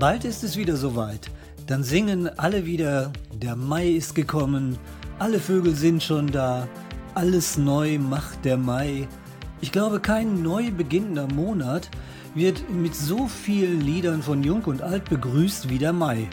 Bald 0.00 0.24
ist 0.24 0.42
es 0.44 0.56
wieder 0.56 0.78
soweit. 0.78 1.30
Dann 1.66 1.84
singen 1.84 2.26
alle 2.38 2.64
wieder, 2.64 3.12
der 3.34 3.54
Mai 3.54 3.90
ist 3.90 4.14
gekommen, 4.14 4.78
alle 5.18 5.38
Vögel 5.38 5.74
sind 5.74 6.02
schon 6.02 6.28
da, 6.28 6.66
alles 7.14 7.58
neu 7.58 7.98
macht 7.98 8.46
der 8.46 8.56
Mai. 8.56 9.06
Ich 9.60 9.72
glaube, 9.72 10.00
kein 10.00 10.42
neu 10.42 10.70
beginnender 10.70 11.26
Monat 11.26 11.90
wird 12.34 12.70
mit 12.70 12.94
so 12.94 13.28
vielen 13.28 13.82
Liedern 13.82 14.22
von 14.22 14.42
Jung 14.42 14.64
und 14.64 14.80
Alt 14.80 15.04
begrüßt 15.10 15.68
wie 15.68 15.76
der 15.76 15.92
Mai. 15.92 16.30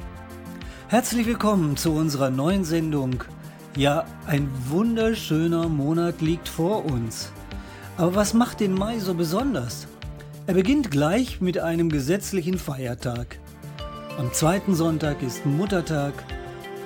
Herzlich 0.87 1.27
willkommen 1.27 1.75
zu 1.75 1.91
unserer 1.91 2.29
neuen 2.29 2.63
Sendung. 2.63 3.21
Ja, 3.75 4.05
ein 4.27 4.49
wunderschöner 4.69 5.67
Monat 5.67 6.21
liegt 6.21 6.47
vor 6.47 6.85
uns. 6.85 7.33
Aber 7.97 8.15
was 8.15 8.33
macht 8.33 8.61
den 8.61 8.73
Mai 8.73 8.99
so 8.99 9.13
besonders? 9.13 9.89
Er 10.45 10.53
beginnt 10.53 10.89
gleich 10.89 11.41
mit 11.41 11.59
einem 11.59 11.89
gesetzlichen 11.89 12.57
Feiertag. 12.57 13.39
Am 14.17 14.33
zweiten 14.33 14.73
Sonntag 14.73 15.21
ist 15.21 15.45
Muttertag. 15.45 16.11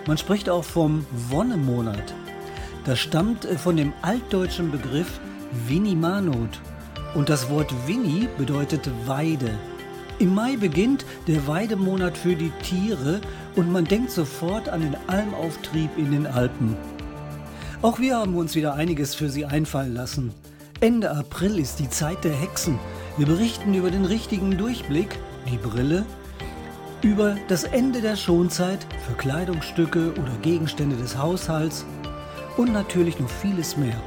Man 0.06 0.18
spricht 0.18 0.50
auch 0.50 0.66
vom 0.66 1.06
Wonnemonat. 1.30 2.14
Das 2.84 3.00
stammt 3.00 3.46
äh, 3.46 3.58
von 3.58 3.78
dem 3.78 3.94
altdeutschen 4.02 4.70
Begriff 4.70 5.22
Winimanot. 5.66 6.60
Und 7.16 7.30
das 7.30 7.50
Wort 7.50 7.74
Winni 7.88 8.28
bedeutet 8.38 8.90
Weide. 9.06 9.50
Im 10.20 10.36
Mai 10.36 10.58
beginnt 10.58 11.06
der 11.26 11.48
Weidemonat 11.48 12.18
für 12.18 12.36
die 12.36 12.52
Tiere 12.64 13.22
und 13.56 13.72
man 13.72 13.86
denkt 13.86 14.12
sofort 14.12 14.68
an 14.68 14.82
den 14.82 14.98
Almauftrieb 15.08 15.98
in 15.98 16.12
den 16.12 16.28
Alpen. 16.28 16.76
Auch 17.82 18.00
wir 18.00 18.18
haben 18.18 18.36
uns 18.36 18.56
wieder 18.56 18.74
einiges 18.74 19.16
für 19.16 19.30
Sie 19.30 19.46
einfallen 19.46 19.94
lassen. 19.94 20.34
Ende 20.82 21.10
April 21.10 21.60
ist 21.60 21.80
die 21.80 21.90
Zeit 21.90 22.26
der 22.26 22.34
Hexen. 22.34 22.78
Wir 23.18 23.26
berichten 23.26 23.74
über 23.74 23.90
den 23.90 24.04
richtigen 24.04 24.58
Durchblick, 24.58 25.18
die 25.50 25.58
Brille 25.58 26.06
über 27.04 27.36
das 27.48 27.64
Ende 27.64 28.02
der 28.02 28.16
Schonzeit 28.16 28.86
für 29.08 29.14
Kleidungsstücke 29.14 30.14
oder 30.14 30.38
Gegenstände 30.42 30.96
des 30.96 31.18
Haushalts 31.18 31.86
und 32.58 32.72
natürlich 32.74 33.20
noch 33.20 33.30
vieles 33.30 33.78
mehr. 33.78 34.00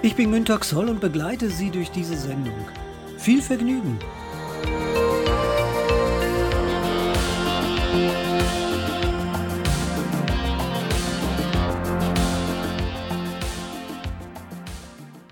Ich 0.00 0.14
bin 0.14 0.32
Günter 0.32 0.58
Xoll 0.58 0.88
und 0.88 1.00
begleite 1.00 1.50
Sie 1.50 1.70
durch 1.70 1.90
diese 1.90 2.16
Sendung. 2.16 2.54
Viel 3.18 3.42
Vergnügen! 3.42 3.98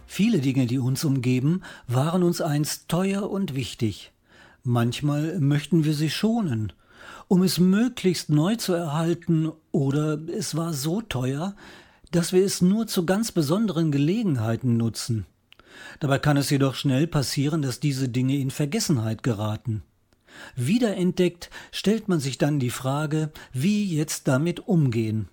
Viele 0.06 0.38
Dinge, 0.38 0.66
die 0.66 0.78
uns 0.78 1.04
umgeben, 1.04 1.62
waren 1.87 2.22
uns 2.22 2.41
einst 2.41 2.88
teuer 2.88 3.31
und 3.31 3.54
wichtig. 3.54 4.12
Manchmal 4.66 5.38
möchten 5.38 5.84
wir 5.84 5.94
sie 5.94 6.10
schonen, 6.10 6.72
um 7.28 7.44
es 7.44 7.60
möglichst 7.60 8.31
neu 8.31 8.56
zu 8.56 8.72
erhalten, 8.72 9.53
oder 9.71 10.19
es 10.28 10.56
war 10.56 10.72
so 10.72 11.00
teuer, 11.03 11.54
dass 12.10 12.32
wir 12.32 12.44
es 12.44 12.62
nur 12.62 12.88
zu 12.88 13.06
ganz 13.06 13.31
besonderen 13.31 13.93
Gelegenheiten 13.93 14.76
nutzen. 14.76 15.25
Dabei 16.00 16.19
kann 16.19 16.37
es 16.37 16.50
jedoch 16.50 16.75
schnell 16.75 17.06
passieren, 17.06 17.62
dass 17.62 17.78
diese 17.78 18.09
Dinge 18.09 18.38
in 18.38 18.50
Vergessenheit 18.50 19.22
geraten. 19.22 19.84
Wiederentdeckt 20.56 21.49
stellt 21.71 22.09
man 22.09 22.19
sich 22.19 22.37
dann 22.37 22.59
die 22.59 22.71
Frage, 22.71 23.31
wie 23.53 23.84
jetzt 23.84 24.26
damit 24.26 24.66
umgehen. 24.66 25.28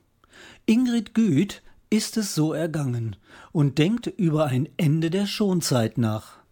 Ingrid 0.68 1.16
Güth 1.16 1.64
ist 1.90 2.18
es 2.18 2.36
so 2.36 2.54
ergangen 2.54 3.16
und 3.52 3.80
denkt 3.80 4.06
über 4.06 4.46
ein 4.46 4.70
Ende 4.78 5.10
der 5.10 5.26
Schonzeit 5.26 5.98
nach. 5.98 6.43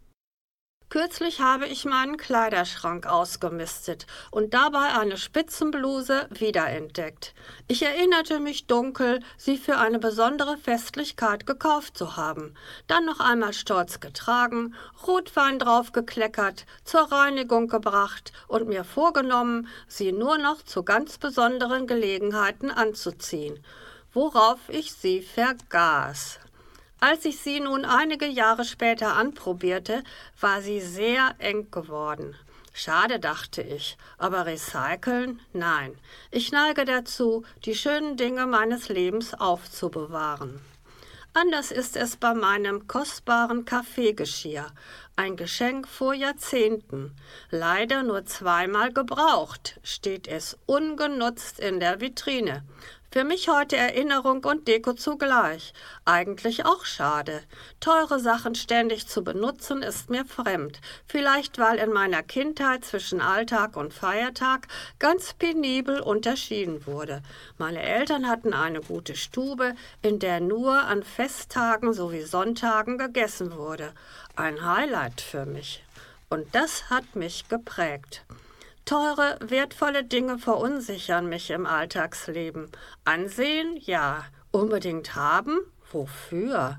Kürzlich 0.92 1.40
habe 1.40 1.68
ich 1.68 1.86
meinen 1.86 2.18
Kleiderschrank 2.18 3.08
ausgemistet 3.08 4.08
und 4.30 4.54
dabei 4.54 5.00
eine 5.00 5.16
Spitzenbluse 5.16 6.28
wiederentdeckt. 6.32 7.34
Ich 7.70 7.82
erinnerte 7.82 8.42
mich 8.42 8.68
dunkel, 8.68 9.22
sie 9.38 9.58
für 9.58 9.78
eine 9.78 10.00
besondere 10.00 10.58
Festlichkeit 10.58 11.48
gekauft 11.48 11.98
zu 11.98 12.18
haben. 12.18 12.56
Dann 12.88 13.06
noch 13.06 13.22
einmal 13.22 13.54
stolz 13.54 14.02
getragen, 14.02 14.76
Rotwein 15.08 15.60
draufgekleckert, 15.60 16.66
zur 16.84 17.10
Reinigung 17.10 17.70
gebracht 17.70 18.34
und 18.50 18.68
mir 18.68 18.84
vorgenommen, 18.84 19.70
sie 19.88 20.12
nur 20.12 20.40
noch 20.40 20.62
zu 20.62 20.84
ganz 20.84 21.18
besonderen 21.18 21.88
Gelegenheiten 21.88 22.70
anzuziehen, 22.70 23.64
worauf 24.12 24.60
ich 24.68 24.92
sie 24.92 25.22
vergaß. 25.22 26.41
Als 27.04 27.26
ich 27.26 27.40
sie 27.40 27.60
nun 27.60 27.84
einige 27.84 28.28
Jahre 28.28 28.64
später 28.64 29.16
anprobierte, 29.16 30.04
war 30.40 30.62
sie 30.62 30.80
sehr 30.80 31.34
eng 31.40 31.72
geworden. 31.72 32.36
Schade, 32.74 33.20
dachte 33.20 33.64
ich, 33.64 33.98
aber 34.20 34.46
recyceln? 34.46 35.40
Nein. 35.52 35.98
Ich 36.30 36.52
neige 36.52 36.86
dazu, 36.86 37.44
die 37.66 37.74
schönen 37.74 38.18
Dinge 38.18 38.46
meines 38.46 38.88
Lebens 38.88 39.34
aufzubewahren. 39.34 40.62
Anders 41.34 41.72
ist 41.72 41.98
es 41.98 42.18
bei 42.18 42.36
meinem 42.36 42.88
kostbaren 42.88 43.66
Kaffeegeschirr, 43.66 44.68
ein 45.16 45.38
Geschenk 45.38 45.88
vor 45.88 46.14
Jahrzehnten. 46.14 47.16
Leider 47.50 48.04
nur 48.04 48.26
zweimal 48.26 48.94
gebraucht, 48.94 49.80
steht 49.82 50.28
es 50.28 50.56
ungenutzt 50.68 51.60
in 51.60 51.80
der 51.80 52.00
Vitrine. 52.00 52.64
Für 53.14 53.26
mich 53.26 53.50
heute 53.50 53.76
Erinnerung 53.76 54.46
und 54.46 54.70
Deko 54.70 54.94
zugleich. 54.94 55.74
Eigentlich 56.06 56.66
auch 56.66 56.86
schade. 56.86 57.44
Teure 57.82 58.22
Sachen 58.22 58.56
ständig 58.56 59.06
zu 59.06 59.22
benutzen 59.22 59.84
ist 59.84 60.10
mir 60.10 60.24
fremd. 60.24 60.80
Vielleicht 61.08 61.60
weil 61.60 61.78
in 61.80 61.92
meiner 61.92 62.24
Kindheit 62.24 62.86
zwischen 62.86 63.20
Alltag 63.20 63.76
und 63.76 63.94
Feiertag 63.94 64.70
ganz 64.98 65.34
penibel 65.34 66.00
unterschieden 66.00 66.88
wurde. 66.88 67.22
Meine 67.58 67.82
Eltern 67.82 68.30
hatten 68.30 68.54
eine 68.54 68.80
gute 68.80 69.18
Stube, 69.18 69.76
in 70.02 70.20
der 70.20 70.40
nur 70.40 70.82
an 70.82 71.04
Festtagen 71.04 71.92
sowie 71.92 72.22
Sonntagen 72.22 72.98
gegessen 72.98 73.58
wurde. 73.58 73.92
Ein 74.38 74.66
Highlight 74.66 75.20
für 75.20 75.46
mich. 75.46 75.84
Und 76.30 76.56
das 76.56 76.90
hat 76.90 77.18
mich 77.18 77.50
geprägt. 77.50 78.24
Teure, 78.92 79.38
wertvolle 79.40 80.04
Dinge 80.04 80.38
verunsichern 80.38 81.30
mich 81.30 81.50
im 81.50 81.66
Alltagsleben. 81.66 82.70
Ansehen, 83.06 83.78
ja. 83.78 84.26
Unbedingt 84.52 85.16
haben? 85.16 85.60
Wofür? 85.94 86.78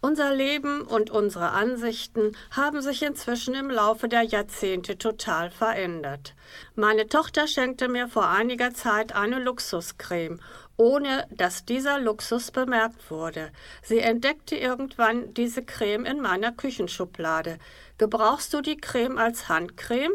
Unser 0.00 0.34
Leben 0.34 0.80
und 0.80 1.10
unsere 1.10 1.50
Ansichten 1.50 2.34
haben 2.50 2.80
sich 2.80 3.02
inzwischen 3.02 3.54
im 3.54 3.68
Laufe 3.68 4.08
der 4.08 4.22
Jahrzehnte 4.22 4.96
total 4.96 5.50
verändert. 5.50 6.34
Meine 6.76 7.08
Tochter 7.08 7.46
schenkte 7.46 7.88
mir 7.88 8.08
vor 8.08 8.26
einiger 8.26 8.72
Zeit 8.72 9.14
eine 9.14 9.38
Luxuscreme, 9.38 10.40
ohne 10.78 11.26
dass 11.30 11.66
dieser 11.66 11.98
Luxus 11.98 12.52
bemerkt 12.52 13.10
wurde. 13.10 13.52
Sie 13.82 13.98
entdeckte 13.98 14.56
irgendwann 14.56 15.34
diese 15.34 15.62
Creme 15.62 16.06
in 16.06 16.22
meiner 16.22 16.52
Küchenschublade. 16.52 17.58
Gebrauchst 17.98 18.54
du 18.54 18.62
die 18.62 18.78
Creme 18.78 19.18
als 19.18 19.50
Handcreme? 19.50 20.14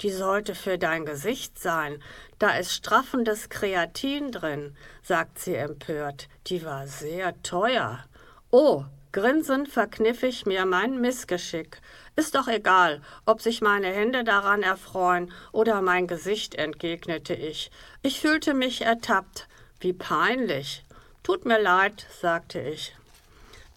Die 0.00 0.10
sollte 0.10 0.54
für 0.54 0.78
dein 0.78 1.04
Gesicht 1.04 1.58
sein. 1.58 2.02
Da 2.38 2.56
ist 2.56 2.72
straffendes 2.72 3.48
Kreatin 3.48 4.30
drin, 4.30 4.76
sagt 5.02 5.38
sie 5.38 5.56
empört. 5.56 6.28
Die 6.46 6.64
war 6.64 6.86
sehr 6.86 7.40
teuer. 7.42 8.04
Oh, 8.50 8.84
grinsend 9.12 9.68
verkniff 9.68 10.22
ich 10.22 10.46
mir 10.46 10.66
mein 10.66 11.00
Missgeschick. 11.00 11.80
Ist 12.14 12.34
doch 12.34 12.48
egal, 12.48 13.02
ob 13.26 13.42
sich 13.42 13.60
meine 13.60 13.88
Hände 13.88 14.24
daran 14.24 14.62
erfreuen 14.62 15.32
oder 15.52 15.82
mein 15.82 16.06
Gesicht, 16.06 16.54
entgegnete 16.54 17.34
ich. 17.34 17.70
Ich 18.02 18.20
fühlte 18.20 18.54
mich 18.54 18.82
ertappt. 18.82 19.48
Wie 19.80 19.92
peinlich. 19.92 20.84
Tut 21.22 21.44
mir 21.44 21.60
leid, 21.60 22.06
sagte 22.20 22.60
ich. 22.60 22.97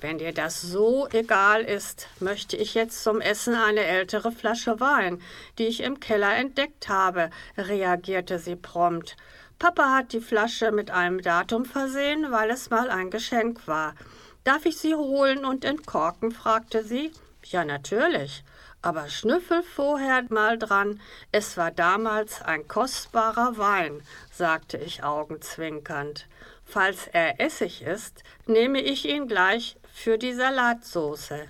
Wenn 0.01 0.17
dir 0.17 0.33
das 0.33 0.59
so 0.63 1.07
egal 1.13 1.61
ist, 1.61 2.07
möchte 2.19 2.57
ich 2.57 2.73
jetzt 2.73 3.03
zum 3.03 3.21
Essen 3.21 3.53
eine 3.53 3.83
ältere 3.83 4.31
Flasche 4.31 4.79
Wein, 4.79 5.21
die 5.59 5.67
ich 5.67 5.81
im 5.81 5.99
Keller 5.99 6.35
entdeckt 6.35 6.89
habe, 6.89 7.29
reagierte 7.55 8.39
sie 8.39 8.55
prompt. 8.55 9.15
Papa 9.59 9.93
hat 9.95 10.11
die 10.13 10.19
Flasche 10.19 10.71
mit 10.71 10.89
einem 10.89 11.21
Datum 11.21 11.65
versehen, 11.65 12.31
weil 12.31 12.49
es 12.49 12.71
mal 12.71 12.89
ein 12.89 13.11
Geschenk 13.11 13.67
war. 13.67 13.93
Darf 14.43 14.65
ich 14.65 14.77
Sie 14.77 14.95
holen 14.95 15.45
und 15.45 15.63
entkorken? 15.63 16.31
fragte 16.31 16.83
sie. 16.83 17.11
Ja, 17.43 17.63
natürlich. 17.63 18.43
Aber 18.81 19.07
schnüffel 19.07 19.61
vorher 19.61 20.23
mal 20.29 20.57
dran, 20.57 20.99
es 21.31 21.57
war 21.57 21.69
damals 21.69 22.41
ein 22.41 22.67
kostbarer 22.67 23.59
Wein, 23.59 24.01
sagte 24.31 24.77
ich 24.77 25.03
augenzwinkernd. 25.03 26.27
Falls 26.65 27.05
er 27.13 27.39
Essig 27.39 27.83
ist, 27.83 28.23
nehme 28.47 28.81
ich 28.81 29.07
ihn 29.07 29.27
gleich 29.27 29.77
für 29.93 30.17
die 30.17 30.33
Salatsoße. 30.33 31.47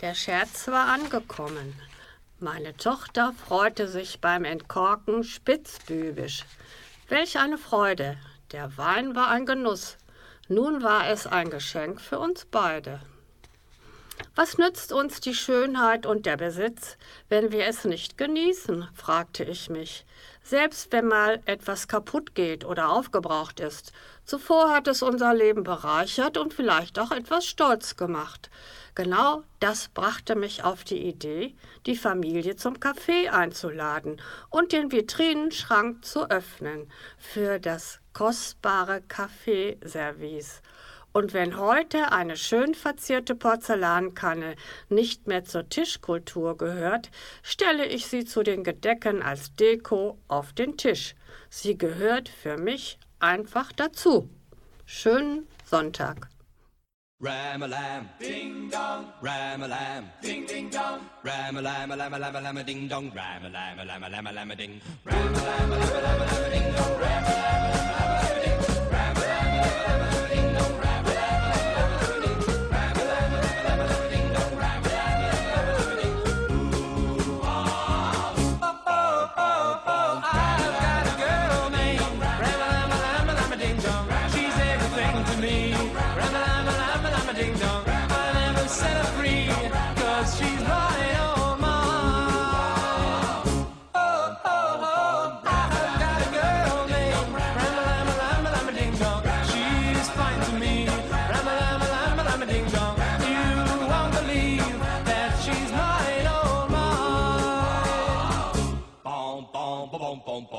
Der 0.00 0.14
Scherz 0.14 0.66
war 0.68 0.86
angekommen. 0.86 1.74
Meine 2.38 2.76
Tochter 2.76 3.34
freute 3.46 3.86
sich 3.86 4.20
beim 4.20 4.44
Entkorken 4.44 5.24
spitzbübisch. 5.24 6.44
Welch 7.08 7.38
eine 7.38 7.58
Freude! 7.58 8.16
Der 8.52 8.76
Wein 8.76 9.14
war 9.14 9.28
ein 9.28 9.46
Genuss. 9.46 9.96
Nun 10.48 10.82
war 10.82 11.08
es 11.08 11.26
ein 11.26 11.50
Geschenk 11.50 12.00
für 12.00 12.18
uns 12.18 12.44
beide. 12.44 13.00
Was 14.34 14.58
nützt 14.58 14.92
uns 14.92 15.20
die 15.20 15.34
Schönheit 15.34 16.06
und 16.06 16.26
der 16.26 16.36
Besitz, 16.36 16.96
wenn 17.28 17.52
wir 17.52 17.66
es 17.66 17.84
nicht 17.84 18.18
genießen? 18.18 18.88
fragte 18.94 19.44
ich 19.44 19.70
mich. 19.70 20.04
Selbst 20.42 20.92
wenn 20.92 21.06
mal 21.06 21.40
etwas 21.44 21.88
kaputt 21.88 22.34
geht 22.34 22.64
oder 22.64 22.90
aufgebraucht 22.90 23.60
ist. 23.60 23.92
Zuvor 24.30 24.70
hat 24.72 24.86
es 24.86 25.02
unser 25.02 25.34
Leben 25.34 25.64
bereichert 25.64 26.38
und 26.38 26.54
vielleicht 26.54 27.00
auch 27.00 27.10
etwas 27.10 27.44
stolz 27.44 27.96
gemacht. 27.96 28.48
Genau 28.94 29.42
das 29.58 29.88
brachte 29.88 30.36
mich 30.36 30.62
auf 30.62 30.84
die 30.84 31.02
Idee, 31.02 31.56
die 31.84 31.96
Familie 31.96 32.54
zum 32.54 32.78
Kaffee 32.78 33.28
einzuladen 33.28 34.22
und 34.48 34.70
den 34.70 34.92
Vitrinenschrank 34.92 36.04
zu 36.04 36.30
öffnen 36.30 36.88
für 37.18 37.58
das 37.58 37.98
kostbare 38.12 39.02
Kaffeeservice. 39.08 40.62
Und 41.10 41.34
wenn 41.34 41.56
heute 41.56 42.12
eine 42.12 42.36
schön 42.36 42.74
verzierte 42.74 43.34
Porzellankanne 43.34 44.54
nicht 44.88 45.26
mehr 45.26 45.44
zur 45.44 45.68
Tischkultur 45.68 46.56
gehört, 46.56 47.10
stelle 47.42 47.84
ich 47.84 48.06
sie 48.06 48.24
zu 48.24 48.44
den 48.44 48.62
Gedecken 48.62 49.24
als 49.24 49.56
Deko 49.56 50.20
auf 50.28 50.52
den 50.52 50.76
Tisch. 50.76 51.16
Sie 51.48 51.76
gehört 51.76 52.28
für 52.28 52.56
mich 52.56 53.00
einfach 53.20 53.72
dazu. 53.72 54.28
Schönen 54.84 55.46
Sonntag. 55.64 56.28
Ram-a-lam, 57.22 58.08
ding 58.18 58.70
dong, 58.70 59.04
ram-a-lam, 59.20 60.04
ding 60.22 60.46
ding 60.46 60.70
dong, 60.70 61.00
ram-a-lam, 61.22 61.90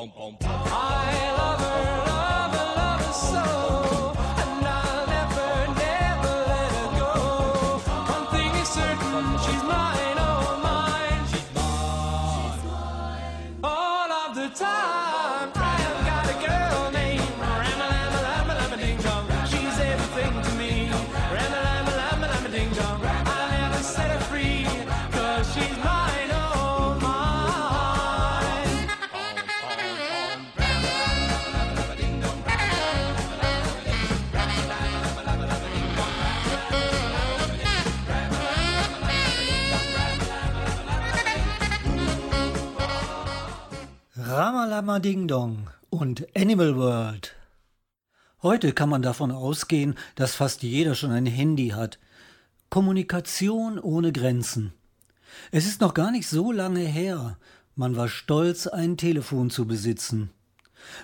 pom 0.02 0.10
pom 0.18 0.41
Ramalama 44.32 45.00
Ding 45.00 45.28
Dong 45.28 45.68
und 45.90 46.26
Animal 46.38 46.78
World. 46.78 47.36
Heute 48.42 48.72
kann 48.72 48.88
man 48.88 49.02
davon 49.02 49.30
ausgehen, 49.30 49.96
dass 50.16 50.36
fast 50.36 50.64
jeder 50.64 50.96
schon 50.96 51.12
ein 51.12 51.26
Handy 51.26 51.72
hat. 51.76 52.00
Kommunikation 52.70 53.78
ohne 53.78 54.14
Grenzen. 54.14 54.72
Es 55.52 55.66
ist 55.66 55.82
noch 55.82 55.94
gar 55.94 56.12
nicht 56.12 56.30
so 56.30 56.54
lange 56.54 56.80
her. 56.80 57.38
Man 57.76 57.98
war 57.98 58.08
stolz, 58.08 58.68
ein 58.68 58.96
Telefon 58.96 59.50
zu 59.50 59.68
besitzen. 59.68 60.30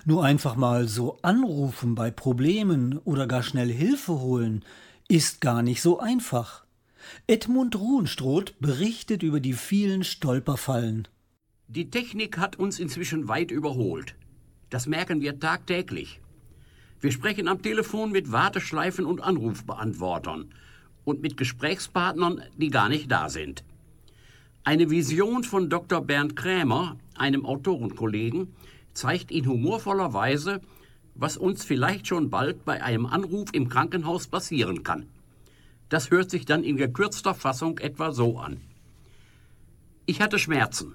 Nur 0.06 0.24
einfach 0.24 0.56
mal 0.56 0.88
so 0.88 1.18
anrufen 1.20 1.94
bei 1.94 2.10
Problemen 2.10 2.96
oder 2.96 3.26
gar 3.26 3.42
schnell 3.42 3.70
Hilfe 3.70 4.20
holen, 4.20 4.64
ist 5.06 5.42
gar 5.42 5.60
nicht 5.60 5.82
so 5.82 6.00
einfach. 6.00 6.64
Edmund 7.26 7.76
Ruhenstroth 7.76 8.58
berichtet 8.58 9.22
über 9.22 9.40
die 9.40 9.52
vielen 9.52 10.02
Stolperfallen. 10.02 11.08
Die 11.70 11.90
Technik 11.90 12.38
hat 12.38 12.56
uns 12.56 12.78
inzwischen 12.80 13.28
weit 13.28 13.50
überholt. 13.50 14.14
Das 14.70 14.86
merken 14.86 15.20
wir 15.20 15.38
tagtäglich. 15.38 16.18
Wir 16.98 17.12
sprechen 17.12 17.46
am 17.46 17.60
Telefon 17.60 18.10
mit 18.10 18.32
Warteschleifen 18.32 19.04
und 19.04 19.20
Anrufbeantwortern 19.20 20.48
und 21.04 21.20
mit 21.20 21.36
Gesprächspartnern, 21.36 22.42
die 22.56 22.70
gar 22.70 22.88
nicht 22.88 23.12
da 23.12 23.28
sind. 23.28 23.64
Eine 24.64 24.88
Vision 24.88 25.44
von 25.44 25.68
Dr. 25.68 26.00
Bernd 26.00 26.36
Krämer, 26.36 26.96
einem 27.14 27.44
Autorenkollegen, 27.44 28.48
zeigt 28.94 29.30
in 29.30 29.46
humorvoller 29.46 30.14
Weise, 30.14 30.62
was 31.14 31.36
uns 31.36 31.66
vielleicht 31.66 32.06
schon 32.06 32.30
bald 32.30 32.64
bei 32.64 32.82
einem 32.82 33.04
Anruf 33.04 33.50
im 33.52 33.68
Krankenhaus 33.68 34.26
passieren 34.26 34.84
kann. 34.84 35.06
Das 35.90 36.10
hört 36.10 36.30
sich 36.30 36.46
dann 36.46 36.64
in 36.64 36.78
gekürzter 36.78 37.34
Fassung 37.34 37.76
etwa 37.76 38.12
so 38.12 38.38
an. 38.38 38.58
Ich 40.06 40.22
hatte 40.22 40.38
Schmerzen. 40.38 40.94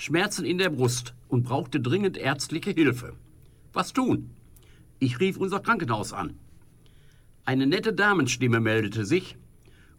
Schmerzen 0.00 0.46
in 0.46 0.56
der 0.56 0.70
Brust 0.70 1.12
und 1.28 1.42
brauchte 1.42 1.78
dringend 1.78 2.16
ärztliche 2.16 2.70
Hilfe. 2.70 3.12
Was 3.74 3.92
tun? 3.92 4.30
Ich 4.98 5.20
rief 5.20 5.36
unser 5.36 5.60
Krankenhaus 5.60 6.14
an. 6.14 6.38
Eine 7.44 7.66
nette 7.66 7.92
Damenstimme 7.92 8.60
meldete 8.60 9.04
sich. 9.04 9.36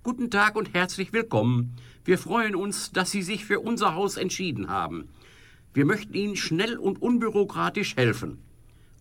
Guten 0.01 0.31
Tag 0.31 0.55
und 0.55 0.73
herzlich 0.73 1.13
willkommen. 1.13 1.75
Wir 2.03 2.17
freuen 2.17 2.55
uns, 2.55 2.91
dass 2.91 3.11
Sie 3.11 3.21
sich 3.21 3.45
für 3.45 3.59
unser 3.59 3.93
Haus 3.93 4.17
entschieden 4.17 4.69
haben. 4.69 5.07
Wir 5.71 5.85
möchten 5.85 6.15
Ihnen 6.15 6.35
schnell 6.35 6.79
und 6.79 6.99
unbürokratisch 6.99 7.95
helfen. 7.95 8.39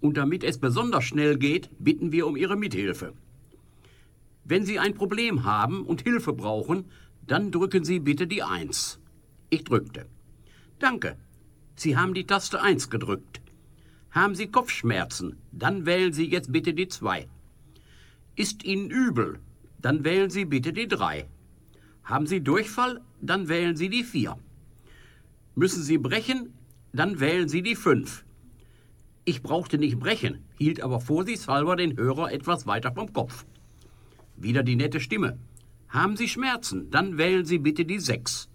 Und 0.02 0.18
damit 0.18 0.44
es 0.44 0.58
besonders 0.58 1.04
schnell 1.04 1.38
geht, 1.38 1.70
bitten 1.78 2.12
wir 2.12 2.26
um 2.26 2.36
Ihre 2.36 2.58
Mithilfe. 2.58 3.14
Wenn 4.44 4.66
Sie 4.66 4.78
ein 4.78 4.92
Problem 4.92 5.44
haben 5.44 5.82
und 5.86 6.02
Hilfe 6.02 6.34
brauchen, 6.34 6.84
dann 7.26 7.52
drücken 7.52 7.86
Sie 7.86 8.00
bitte 8.00 8.26
die 8.26 8.42
Eins. 8.42 9.00
Ich 9.48 9.64
drückte. 9.64 10.04
Danke. 10.80 11.16
Sie 11.76 11.96
haben 11.96 12.14
die 12.14 12.26
Taste 12.26 12.60
1 12.60 12.88
gedrückt. 12.88 13.42
Haben 14.10 14.34
Sie 14.34 14.46
Kopfschmerzen? 14.46 15.36
Dann 15.52 15.84
wählen 15.86 16.12
Sie 16.12 16.26
jetzt 16.26 16.50
bitte 16.50 16.72
die 16.74 16.88
2. 16.88 17.28
Ist 18.34 18.64
Ihnen 18.64 18.90
übel? 18.90 19.38
Dann 19.78 20.04
wählen 20.04 20.30
Sie 20.30 20.46
bitte 20.46 20.72
die 20.72 20.88
3. 20.88 21.26
Haben 22.04 22.26
Sie 22.26 22.40
Durchfall? 22.40 23.00
Dann 23.20 23.48
wählen 23.48 23.76
Sie 23.76 23.90
die 23.90 24.04
4. 24.04 24.36
Müssen 25.54 25.82
Sie 25.82 25.98
brechen? 25.98 26.54
Dann 26.92 27.20
wählen 27.20 27.48
Sie 27.48 27.62
die 27.62 27.76
5. 27.76 28.24
Ich 29.26 29.42
brauchte 29.42 29.78
nicht 29.78 29.98
brechen, 29.98 30.42
hielt 30.56 30.80
aber 30.80 30.98
vorsichtshalber 30.98 31.76
den 31.76 31.96
Hörer 31.96 32.32
etwas 32.32 32.66
weiter 32.66 32.92
vom 32.92 33.12
Kopf. 33.12 33.44
Wieder 34.36 34.62
die 34.62 34.76
nette 34.76 34.98
Stimme. 34.98 35.38
Haben 35.88 36.16
Sie 36.16 36.28
Schmerzen? 36.28 36.90
Dann 36.90 37.18
wählen 37.18 37.44
Sie 37.44 37.58
bitte 37.58 37.84
die 37.84 38.00
6. 38.00 38.49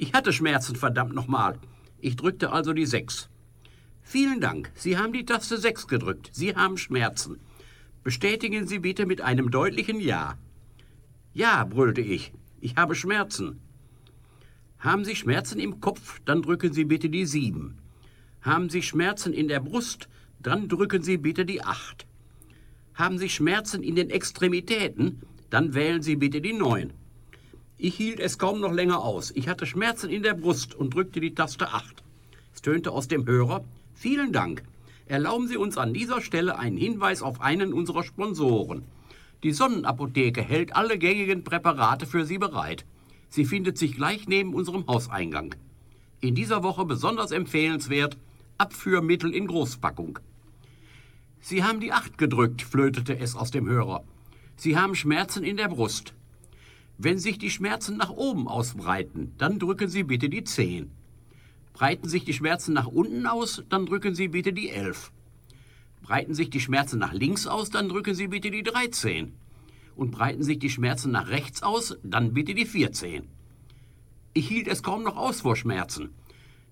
Ich 0.00 0.12
hatte 0.12 0.32
Schmerzen, 0.32 0.76
verdammt 0.76 1.12
nochmal. 1.12 1.58
Ich 2.00 2.14
drückte 2.14 2.52
also 2.52 2.72
die 2.72 2.86
6. 2.86 3.28
Vielen 4.00 4.40
Dank. 4.40 4.70
Sie 4.76 4.96
haben 4.96 5.12
die 5.12 5.24
Taste 5.24 5.58
6 5.58 5.88
gedrückt. 5.88 6.30
Sie 6.32 6.54
haben 6.54 6.78
Schmerzen. 6.78 7.40
Bestätigen 8.04 8.68
Sie 8.68 8.78
bitte 8.78 9.06
mit 9.06 9.20
einem 9.20 9.50
deutlichen 9.50 9.98
Ja. 9.98 10.38
Ja, 11.34 11.64
brüllte 11.64 12.00
ich. 12.00 12.32
Ich 12.60 12.76
habe 12.76 12.94
Schmerzen. 12.94 13.58
Haben 14.78 15.04
Sie 15.04 15.16
Schmerzen 15.16 15.58
im 15.58 15.80
Kopf, 15.80 16.20
dann 16.24 16.42
drücken 16.42 16.72
Sie 16.72 16.84
bitte 16.84 17.10
die 17.10 17.26
7. 17.26 17.76
Haben 18.40 18.70
Sie 18.70 18.82
Schmerzen 18.82 19.32
in 19.32 19.48
der 19.48 19.58
Brust, 19.58 20.08
dann 20.40 20.68
drücken 20.68 21.02
Sie 21.02 21.16
bitte 21.16 21.44
die 21.44 21.64
8. 21.64 22.06
Haben 22.94 23.18
Sie 23.18 23.28
Schmerzen 23.28 23.82
in 23.82 23.96
den 23.96 24.10
Extremitäten, 24.10 25.22
dann 25.50 25.74
wählen 25.74 26.02
Sie 26.02 26.14
bitte 26.14 26.40
die 26.40 26.52
9. 26.52 26.92
Ich 27.80 27.94
hielt 27.94 28.18
es 28.18 28.38
kaum 28.38 28.60
noch 28.60 28.72
länger 28.72 29.04
aus. 29.04 29.30
Ich 29.36 29.48
hatte 29.48 29.64
Schmerzen 29.64 30.10
in 30.10 30.24
der 30.24 30.34
Brust 30.34 30.74
und 30.74 30.94
drückte 30.94 31.20
die 31.20 31.36
Taste 31.36 31.72
8. 31.72 32.02
Es 32.52 32.60
tönte 32.60 32.90
aus 32.90 33.06
dem 33.06 33.24
Hörer. 33.24 33.62
Vielen 33.94 34.32
Dank. 34.32 34.64
Erlauben 35.06 35.46
Sie 35.46 35.56
uns 35.56 35.78
an 35.78 35.94
dieser 35.94 36.20
Stelle 36.20 36.58
einen 36.58 36.76
Hinweis 36.76 37.22
auf 37.22 37.40
einen 37.40 37.72
unserer 37.72 38.02
Sponsoren. 38.02 38.82
Die 39.44 39.52
Sonnenapotheke 39.52 40.42
hält 40.42 40.74
alle 40.74 40.98
gängigen 40.98 41.44
Präparate 41.44 42.06
für 42.06 42.24
Sie 42.24 42.38
bereit. 42.38 42.84
Sie 43.28 43.44
findet 43.44 43.78
sich 43.78 43.94
gleich 43.94 44.26
neben 44.26 44.54
unserem 44.54 44.84
Hauseingang. 44.88 45.54
In 46.20 46.34
dieser 46.34 46.64
Woche 46.64 46.84
besonders 46.84 47.30
empfehlenswert 47.30 48.16
Abführmittel 48.58 49.32
in 49.32 49.46
Großpackung. 49.46 50.18
Sie 51.40 51.62
haben 51.62 51.78
die 51.78 51.92
Acht 51.92 52.18
gedrückt, 52.18 52.60
flötete 52.60 53.16
es 53.16 53.36
aus 53.36 53.52
dem 53.52 53.68
Hörer. 53.68 54.02
Sie 54.56 54.76
haben 54.76 54.96
Schmerzen 54.96 55.44
in 55.44 55.56
der 55.56 55.68
Brust. 55.68 56.12
Wenn 57.00 57.18
sich 57.18 57.38
die 57.38 57.50
Schmerzen 57.50 57.96
nach 57.96 58.10
oben 58.10 58.48
ausbreiten, 58.48 59.32
dann 59.38 59.60
drücken 59.60 59.88
Sie 59.88 60.02
bitte 60.02 60.28
die 60.28 60.42
10. 60.42 60.90
Breiten 61.72 62.08
sich 62.08 62.24
die 62.24 62.32
Schmerzen 62.32 62.72
nach 62.72 62.88
unten 62.88 63.24
aus, 63.28 63.62
dann 63.68 63.86
drücken 63.86 64.16
Sie 64.16 64.26
bitte 64.26 64.52
die 64.52 64.70
11. 64.70 65.12
Breiten 66.02 66.34
sich 66.34 66.50
die 66.50 66.58
Schmerzen 66.58 66.98
nach 66.98 67.12
links 67.12 67.46
aus, 67.46 67.70
dann 67.70 67.88
drücken 67.88 68.16
Sie 68.16 68.26
bitte 68.26 68.50
die 68.50 68.64
13. 68.64 69.32
Und 69.94 70.10
breiten 70.10 70.42
sich 70.42 70.58
die 70.58 70.70
Schmerzen 70.70 71.12
nach 71.12 71.28
rechts 71.28 71.62
aus, 71.62 71.96
dann 72.02 72.34
bitte 72.34 72.52
die 72.52 72.66
14. 72.66 73.28
Ich 74.34 74.48
hielt 74.48 74.66
es 74.66 74.82
kaum 74.82 75.04
noch 75.04 75.16
aus 75.16 75.42
vor 75.42 75.54
Schmerzen. 75.54 76.10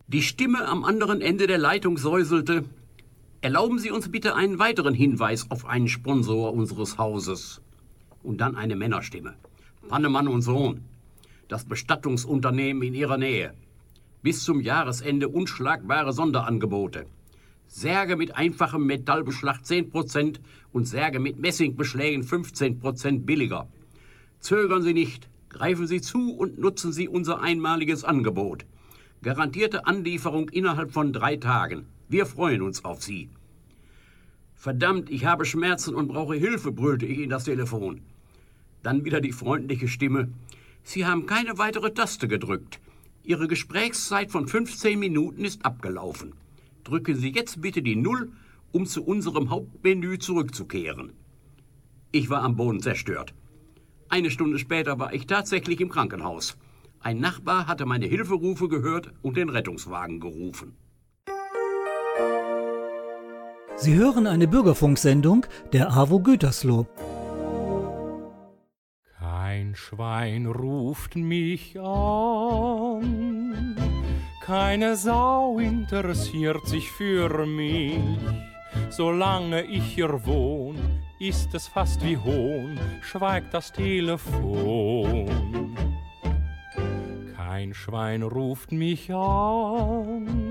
Die 0.09 0.23
Stimme 0.23 0.67
am 0.67 0.85
anderen 0.85 1.21
Ende 1.21 1.47
der 1.47 1.59
Leitung 1.59 1.99
säuselte, 1.99 2.65
Erlauben 3.43 3.79
Sie 3.79 3.93
uns 3.93 4.11
bitte 4.11 4.35
einen 4.35 4.59
weiteren 4.59 4.95
Hinweis 4.95 5.53
auf 5.53 5.67
einen 5.67 5.87
Sponsor 5.87 6.53
unseres 6.53 6.99
Hauses. 6.99 7.61
Und 8.25 8.41
dann 8.41 8.57
eine 8.57 8.75
Männerstimme. 8.75 9.37
Pannemann 9.89 10.29
und 10.29 10.43
Sohn. 10.43 10.83
Das 11.49 11.65
Bestattungsunternehmen 11.65 12.83
in 12.83 12.95
Ihrer 12.95 13.19
Nähe. 13.19 13.55
Bis 14.23 14.43
zum 14.43 14.61
Jahresende 14.61 15.29
unschlagbare 15.29 16.13
Sonderangebote. 16.13 17.07
Särge 17.69 18.17
mit 18.17 18.37
einfachem 18.37 18.87
Metallbeschlag 18.87 19.61
10% 19.63 20.39
und 20.73 20.87
Särge 20.87 21.21
mit 21.21 21.39
Messingbeschlägen 21.39 22.25
15% 22.25 23.25
billiger. 23.25 23.69
Zögern 24.41 24.83
Sie 24.83 24.95
nicht, 24.95 25.29
greifen 25.49 25.87
Sie 25.87 26.01
zu 26.01 26.35
und 26.35 26.59
nutzen 26.59 26.93
Sie 26.93 27.09
unser 27.09 27.41
einmaliges 27.41 28.05
Angebot. 28.05 28.67
Garantierte 29.23 29.87
Anlieferung 29.87 30.49
innerhalb 30.49 30.93
von 30.93 31.13
drei 31.13 31.37
Tagen. 31.37 31.87
Wir 32.09 32.27
freuen 32.27 32.63
uns 32.63 32.85
auf 32.85 33.03
Sie. 33.03 33.29
Verdammt, 34.55 35.11
ich 35.11 35.27
habe 35.27 35.45
Schmerzen 35.45 35.95
und 35.95 36.09
brauche 36.09 36.35
Hilfe, 36.35 36.73
brüllte 36.73 37.07
ich 37.07 37.19
in 37.19 37.31
das 37.31 37.45
Telefon. 37.45 38.03
Dann 38.87 39.05
wieder 39.05 39.21
die 39.21 39.33
freundliche 39.33 39.89
Stimme. 39.89 40.29
Sie 40.85 41.05
haben 41.05 41.27
keine 41.27 41.59
weitere 41.59 41.93
Taste 41.93 42.29
gedrückt. 42.29 42.79
Ihre 43.25 43.49
Gesprächszeit 43.49 44.31
von 44.31 44.47
15 44.47 44.97
Minuten 44.97 45.45
ist 45.45 45.67
abgelaufen. 45.67 46.35
Drücken 46.85 47.17
Sie 47.17 47.31
jetzt 47.31 47.61
bitte 47.61 47.83
die 47.83 47.97
Null, 47.97 48.31
um 48.71 48.87
zu 48.87 49.03
unserem 49.03 49.51
Hauptmenü 49.51 50.21
zurückzukehren. 50.21 51.15
Ich 52.13 52.31
war 52.31 52.45
am 52.45 52.55
Boden 52.55 52.79
zerstört. 52.81 53.35
Eine 54.09 54.31
Stunde 54.31 54.61
später 54.61 55.01
war 55.01 55.13
ich 55.13 55.27
tatsächlich 55.27 55.81
im 55.81 55.89
Krankenhaus. 55.89 56.57
Ein 57.01 57.19
Nachbar 57.19 57.67
hatte 57.67 57.87
meine 57.87 58.07
Hilferufe 58.07 58.69
gehört 58.69 59.13
und 59.21 59.37
den 59.37 59.49
Rettungswagen 59.49 60.21
gerufen. 60.21 60.77
Sie 63.79 63.97
hören 63.97 64.29
eine 64.29 64.47
Bürgerfunksendung 64.47 65.45
der 65.73 65.91
AWO 65.91 66.21
Gütersloh. 66.21 66.87
Schwein 69.77 70.47
ruft 70.47 71.17
mich 71.17 71.79
an, 71.79 73.77
keine 74.41 74.97
Sau 74.97 75.59
interessiert 75.59 76.67
sich 76.67 76.91
für 76.91 77.45
mich. 77.45 78.01
Solange 78.89 79.63
ich 79.65 79.85
hier 79.85 80.27
wohn, 80.27 80.79
ist 81.19 81.55
es 81.55 81.69
fast 81.69 82.03
wie 82.03 82.17
Hohn, 82.17 82.81
schweigt 83.03 83.53
das 83.53 83.71
Telefon. 83.71 85.27
Kein 87.37 87.75
Schwein 87.75 88.23
ruft 88.23 88.73
mich 88.73 89.13
an, 89.13 90.46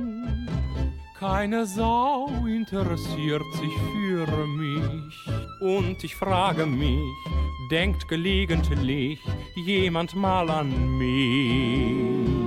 keine 1.27 1.65
Sau 1.65 2.27
interessiert 2.45 3.41
sich 3.53 3.73
für 3.91 4.45
mich. 4.45 5.15
Und 5.59 6.03
ich 6.03 6.15
frage 6.15 6.67
mich, 6.67 7.01
denkt 7.71 8.07
gelegentlich 8.07 9.19
jemand 9.55 10.15
mal 10.15 10.47
an 10.51 10.97
mich? 10.99 12.44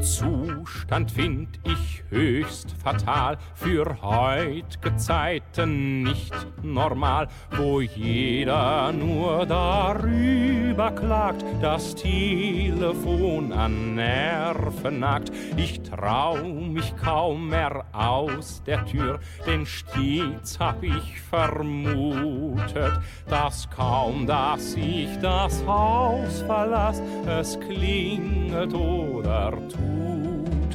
Zustand 0.00 1.10
find 1.10 1.60
ich 1.64 2.02
höchst 2.08 2.72
fatal, 2.82 3.36
für 3.54 3.84
heut'ge 4.02 4.96
Zeiten 4.96 6.02
nicht 6.02 6.34
normal, 6.62 7.28
wo 7.56 7.82
jeder 7.82 8.92
nur 8.92 9.44
darüber 9.44 10.90
klagt, 10.92 11.44
das 11.60 11.94
Telefon 11.94 13.52
an 13.52 13.94
Nerven 13.94 15.00
nagt. 15.00 15.32
Ich 15.56 15.82
trau 15.82 16.36
mich 16.36 16.96
kaum 16.96 17.48
mehr 17.50 17.84
aus 17.92 18.62
der 18.64 18.84
Tür, 18.86 19.20
denn 19.46 19.66
stets 19.66 20.58
hab 20.58 20.82
ich 20.82 21.20
vermutet, 21.20 23.00
dass 23.28 23.68
kaum, 23.68 24.26
dass 24.26 24.74
ich 24.74 25.08
das 25.20 25.64
Haus 25.66 26.40
verlass, 26.42 27.02
es 27.26 27.58
klingelt 27.60 28.72
oder 28.72 29.52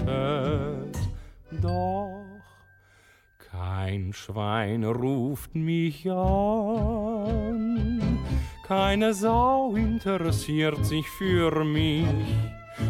tutet. 0.06 0.98
Doch 1.62 2.24
kein 3.52 4.14
Schwein 4.14 4.84
ruft 4.84 5.56
mich 5.56 6.10
an, 6.10 8.02
keine 8.68 9.14
Sau 9.14 9.76
interessiert 9.76 10.86
sich 10.86 11.08
für 11.10 11.64
mich. 11.64 12.06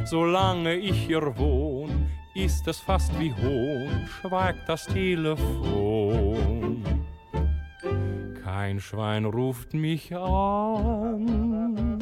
Solange 0.06 0.76
ich 0.76 1.06
hier 1.06 1.38
wohn, 1.38 2.10
ist 2.34 2.68
es 2.68 2.80
fast 2.80 3.12
wie 3.20 3.34
Hohn, 3.34 4.08
schweigt 4.08 4.68
das 4.68 4.86
Telefon. 4.88 6.84
Kein 8.44 8.80
Schwein 8.80 9.26
ruft 9.26 9.74
mich 9.74 10.16
an, 10.16 12.00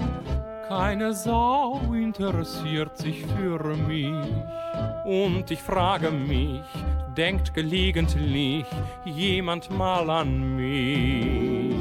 keine 0.68 1.14
Sau 1.14 1.82
interessiert 1.94 2.98
sich 2.98 3.26
für 3.26 3.76
mich. 3.76 4.14
Und 5.06 5.52
ich 5.52 5.60
frage 5.60 6.12
mich, 6.12 6.62
denkt 7.18 7.54
gelegentlich 7.54 8.66
jemand 9.06 9.70
mal 9.70 10.10
an 10.10 10.56
mich? 10.56 11.76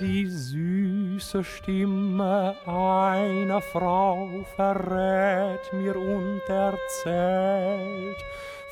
Die 0.00 0.26
süße 0.26 1.44
Stimme 1.44 2.54
einer 2.66 3.60
Frau 3.60 4.28
verrät 4.56 5.72
mir 5.72 5.96
und 5.96 6.42
erzählt, 6.48 8.16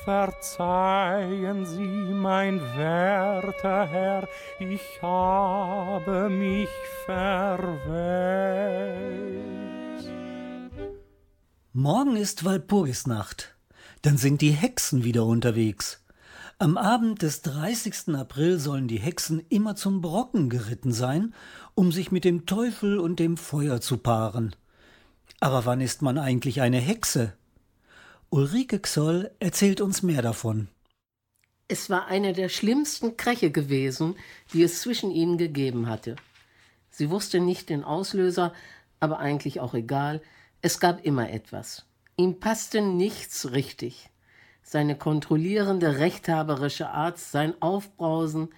Verzeihen 0.03 1.63
Sie, 1.63 2.11
mein 2.11 2.59
werter 2.75 3.85
Herr, 3.85 4.27
ich 4.57 4.99
habe 4.99 6.27
mich 6.27 6.69
verwählt. 7.05 7.81
Morgen 11.73 12.17
ist 12.17 12.43
Walpurgisnacht. 12.43 13.55
Dann 14.01 14.17
sind 14.17 14.41
die 14.41 14.51
Hexen 14.51 15.05
wieder 15.05 15.25
unterwegs. 15.25 16.03
Am 16.59 16.77
Abend 16.77 17.21
des 17.21 17.43
30. 17.43 18.13
April 18.13 18.59
sollen 18.59 18.89
die 18.89 18.99
Hexen 18.99 19.41
immer 19.47 19.77
zum 19.77 20.01
Brocken 20.01 20.49
geritten 20.49 20.91
sein, 20.91 21.33
um 21.73 21.93
sich 21.93 22.11
mit 22.11 22.25
dem 22.25 22.45
Teufel 22.45 22.99
und 22.99 23.19
dem 23.21 23.37
Feuer 23.37 23.79
zu 23.79 23.95
paaren. 23.95 24.53
Aber 25.39 25.63
wann 25.63 25.79
ist 25.79 26.01
man 26.01 26.17
eigentlich 26.17 26.59
eine 26.59 26.79
Hexe? 26.79 27.37
Ulrike 28.29 28.79
Xoll 28.79 29.31
erzählt 29.39 29.79
uns 29.79 30.03
mehr 30.03 30.21
davon. 30.21 30.67
Es 31.69 31.89
war 31.89 32.07
eine 32.07 32.33
der 32.33 32.49
schlimmsten 32.49 33.15
Kräche 33.15 33.49
gewesen, 33.49 34.15
die 34.51 34.61
es 34.61 34.81
zwischen 34.81 35.09
ihnen 35.09 35.37
gegeben 35.37 35.87
hatte. 35.87 36.17
Sie 36.89 37.09
wusste 37.09 37.39
nicht 37.39 37.69
den 37.69 37.85
Auslöser, 37.85 38.53
aber 38.99 39.19
eigentlich 39.19 39.61
auch 39.61 39.73
egal, 39.73 40.21
es 40.61 40.79
gab 40.79 41.03
immer 41.03 41.29
etwas. 41.31 41.85
Ihm 42.17 42.39
passte 42.39 42.81
nichts 42.81 43.51
richtig. 43.51 44.09
Seine 44.61 44.95
kontrollierende, 44.95 45.99
rechthaberische 45.99 46.89
Art, 46.89 47.17
sein 47.17 47.59
Aufbrausen, 47.61 48.49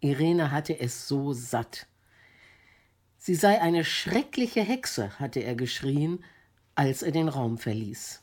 Irene 0.00 0.50
hatte 0.50 0.80
es 0.80 1.06
so 1.06 1.32
satt. 1.32 1.86
Sie 3.18 3.34
sei 3.34 3.60
eine 3.60 3.84
schreckliche 3.84 4.62
Hexe, 4.62 5.18
hatte 5.18 5.40
er 5.40 5.54
geschrien, 5.54 6.24
als 6.74 7.02
er 7.02 7.12
den 7.12 7.28
Raum 7.28 7.58
verließ. 7.58 8.22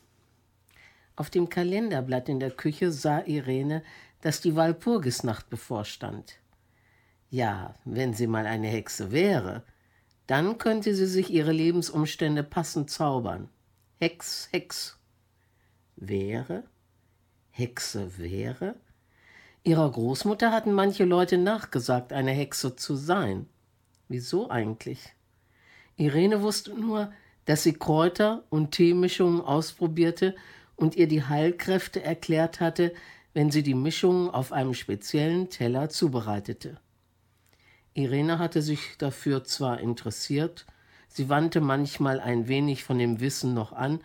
Auf 1.14 1.30
dem 1.30 1.48
Kalenderblatt 1.48 2.28
in 2.28 2.40
der 2.40 2.50
Küche 2.50 2.90
sah 2.90 3.20
Irene, 3.24 3.84
dass 4.20 4.40
die 4.40 4.56
Walpurgisnacht 4.56 5.48
bevorstand. 5.48 6.40
Ja, 7.30 7.74
wenn 7.84 8.14
sie 8.14 8.26
mal 8.26 8.46
eine 8.46 8.68
Hexe 8.68 9.12
wäre, 9.12 9.62
dann 10.28 10.58
könnte 10.58 10.94
sie 10.94 11.06
sich 11.06 11.30
ihre 11.30 11.52
Lebensumstände 11.52 12.44
passend 12.44 12.90
zaubern. 12.90 13.48
Hex, 13.98 14.48
Hex. 14.52 14.98
Wäre? 15.96 16.64
Hexe 17.50 18.18
wäre? 18.18 18.76
Ihrer 19.64 19.90
Großmutter 19.90 20.52
hatten 20.52 20.72
manche 20.72 21.06
Leute 21.06 21.38
nachgesagt, 21.38 22.12
eine 22.12 22.30
Hexe 22.30 22.76
zu 22.76 22.94
sein. 22.94 23.46
Wieso 24.08 24.50
eigentlich? 24.50 25.00
Irene 25.96 26.42
wusste 26.42 26.78
nur, 26.78 27.10
dass 27.46 27.62
sie 27.62 27.72
Kräuter 27.72 28.44
und 28.50 28.72
Teemischungen 28.72 29.40
ausprobierte 29.40 30.36
und 30.76 30.94
ihr 30.94 31.08
die 31.08 31.24
Heilkräfte 31.24 32.02
erklärt 32.02 32.60
hatte, 32.60 32.92
wenn 33.32 33.50
sie 33.50 33.62
die 33.62 33.74
Mischungen 33.74 34.28
auf 34.28 34.52
einem 34.52 34.74
speziellen 34.74 35.48
Teller 35.48 35.88
zubereitete. 35.88 36.78
Irene 37.98 38.38
hatte 38.38 38.62
sich 38.62 38.96
dafür 38.98 39.42
zwar 39.42 39.80
interessiert, 39.80 40.66
sie 41.08 41.28
wandte 41.28 41.60
manchmal 41.60 42.20
ein 42.20 42.46
wenig 42.46 42.84
von 42.84 42.98
dem 42.98 43.18
Wissen 43.18 43.54
noch 43.54 43.72
an, 43.72 44.00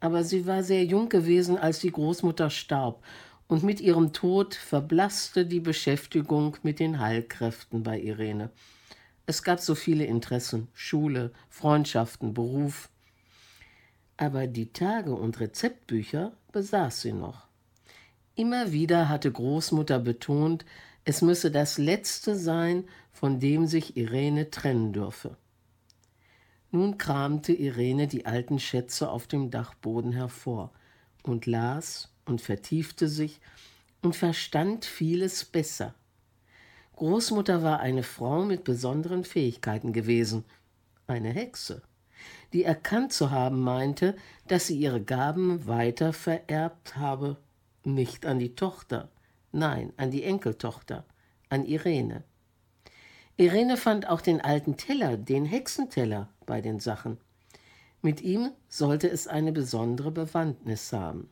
aber 0.00 0.24
sie 0.24 0.44
war 0.46 0.64
sehr 0.64 0.84
jung 0.84 1.08
gewesen, 1.08 1.56
als 1.56 1.78
die 1.78 1.92
Großmutter 1.92 2.50
starb, 2.50 3.04
und 3.46 3.62
mit 3.62 3.80
ihrem 3.80 4.12
Tod 4.12 4.54
verblasste 4.56 5.46
die 5.46 5.60
Beschäftigung 5.60 6.56
mit 6.64 6.80
den 6.80 6.98
Heilkräften 6.98 7.84
bei 7.84 8.00
Irene. 8.00 8.50
Es 9.26 9.44
gab 9.44 9.60
so 9.60 9.76
viele 9.76 10.04
Interessen 10.04 10.66
Schule, 10.72 11.32
Freundschaften, 11.48 12.34
Beruf. 12.34 12.88
Aber 14.16 14.48
die 14.48 14.72
Tage- 14.72 15.14
und 15.14 15.38
Rezeptbücher 15.38 16.32
besaß 16.50 17.02
sie 17.02 17.12
noch. 17.12 17.46
Immer 18.34 18.72
wieder 18.72 19.08
hatte 19.08 19.30
Großmutter 19.30 19.98
betont, 20.00 20.64
es 21.04 21.22
müsse 21.22 21.50
das 21.50 21.78
Letzte 21.78 22.36
sein, 22.36 22.84
von 23.12 23.40
dem 23.40 23.66
sich 23.66 23.96
Irene 23.96 24.50
trennen 24.50 24.92
dürfe. 24.92 25.36
Nun 26.70 26.96
kramte 26.96 27.52
Irene 27.52 28.06
die 28.06 28.24
alten 28.24 28.58
Schätze 28.58 29.10
auf 29.10 29.26
dem 29.26 29.50
Dachboden 29.50 30.12
hervor 30.12 30.72
und 31.22 31.46
las 31.46 32.10
und 32.24 32.40
vertiefte 32.40 33.08
sich 33.08 33.40
und 34.00 34.16
verstand 34.16 34.84
vieles 34.84 35.44
besser. 35.44 35.94
Großmutter 36.96 37.62
war 37.62 37.80
eine 37.80 38.02
Frau 38.02 38.44
mit 38.44 38.64
besonderen 38.64 39.24
Fähigkeiten 39.24 39.92
gewesen, 39.92 40.44
eine 41.06 41.30
Hexe, 41.30 41.82
die 42.52 42.64
erkannt 42.64 43.12
zu 43.12 43.30
haben 43.30 43.60
meinte, 43.60 44.16
dass 44.46 44.66
sie 44.66 44.78
ihre 44.78 45.02
Gaben 45.02 45.66
weiter 45.66 46.12
vererbt 46.12 46.96
habe, 46.96 47.36
nicht 47.84 48.24
an 48.24 48.38
die 48.38 48.54
Tochter, 48.54 49.10
nein, 49.52 49.92
an 49.96 50.10
die 50.10 50.24
Enkeltochter, 50.24 51.04
an 51.48 51.64
Irene. 51.64 52.24
Irene 53.36 53.76
fand 53.76 54.08
auch 54.08 54.20
den 54.20 54.40
alten 54.40 54.76
Teller, 54.76 55.16
den 55.16 55.44
Hexenteller, 55.44 56.28
bei 56.44 56.60
den 56.60 56.80
Sachen. 56.80 57.18
Mit 58.02 58.20
ihm 58.20 58.50
sollte 58.68 59.08
es 59.08 59.28
eine 59.28 59.52
besondere 59.52 60.10
Bewandtnis 60.10 60.92
haben. 60.92 61.30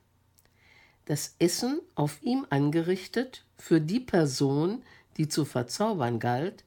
Das 1.04 1.34
Essen 1.38 1.80
auf 1.94 2.22
ihm 2.22 2.46
angerichtet 2.50 3.44
für 3.56 3.80
die 3.80 4.00
Person, 4.00 4.84
die 5.16 5.28
zu 5.28 5.44
verzaubern 5.44 6.20
galt, 6.20 6.64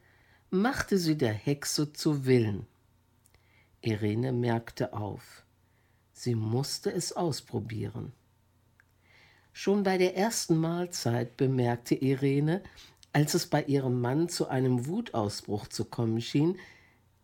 machte 0.50 0.98
sie 0.98 1.18
der 1.18 1.34
Hexe 1.34 1.94
zu 1.94 2.26
Willen. 2.26 2.68
Irene 3.82 4.32
merkte 4.32 4.94
auf. 4.94 5.44
Sie 6.12 6.36
musste 6.36 6.92
es 6.92 7.14
ausprobieren. 7.14 8.14
Schon 9.54 9.84
bei 9.84 10.00
der 10.00 10.18
ersten 10.18 10.58
Mahlzeit 10.58 11.38
bemerkte 11.38 11.94
Irene, 11.94 12.64
als 13.14 13.36
es 13.36 13.46
bei 13.46 13.64
ihrem 13.64 14.02
Mann 14.02 14.28
zu 14.28 14.48
einem 14.48 14.88
Wutausbruch 14.88 15.68
zu 15.68 15.86
kommen 15.86 16.20
schien, 16.22 16.58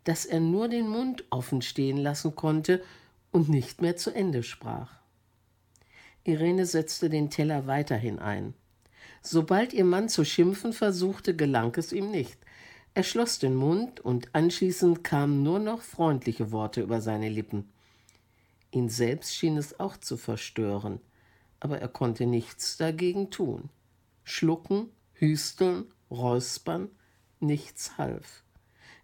dass 0.03 0.25
er 0.25 0.39
nur 0.39 0.69
den 0.69 0.87
Mund 0.87 1.25
offen 1.31 1.63
stehen 1.63 1.97
lassen 1.97 2.35
konnte 2.35 2.83
und 3.31 3.49
nicht 3.49 3.81
mehr 3.81 3.97
zu 3.97 4.11
Ende 4.11 4.43
sprach. 4.43 4.99
Irene 6.23 6.67
setzte 6.67 7.09
den 7.09 7.31
Teller 7.31 7.65
weiterhin 7.65 8.19
ein. 8.19 8.53
Sobald 9.23 9.73
ihr 9.73 9.85
Mann 9.85 10.07
zu 10.07 10.23
schimpfen 10.23 10.71
versuchte, 10.71 11.35
gelang 11.35 11.75
es 11.77 11.91
ihm 11.91 12.11
nicht. 12.11 12.37
Er 12.93 13.03
schloss 13.03 13.39
den 13.39 13.55
Mund 13.55 13.99
und 13.99 14.33
anschließend 14.33 15.03
kamen 15.03 15.43
nur 15.43 15.59
noch 15.59 15.81
freundliche 15.81 16.51
Worte 16.51 16.81
über 16.81 17.01
seine 17.01 17.29
Lippen. 17.29 17.69
Ihn 18.71 18.89
selbst 18.89 19.35
schien 19.35 19.57
es 19.57 19.79
auch 19.79 19.97
zu 19.97 20.15
verstören, 20.15 21.01
aber 21.59 21.79
er 21.79 21.87
konnte 21.87 22.25
nichts 22.25 22.77
dagegen 22.77 23.29
tun. 23.29 23.69
Schlucken, 24.23 24.89
hüsteln, 25.13 25.85
räuspern, 26.09 26.89
nichts 27.39 27.97
half. 27.97 28.43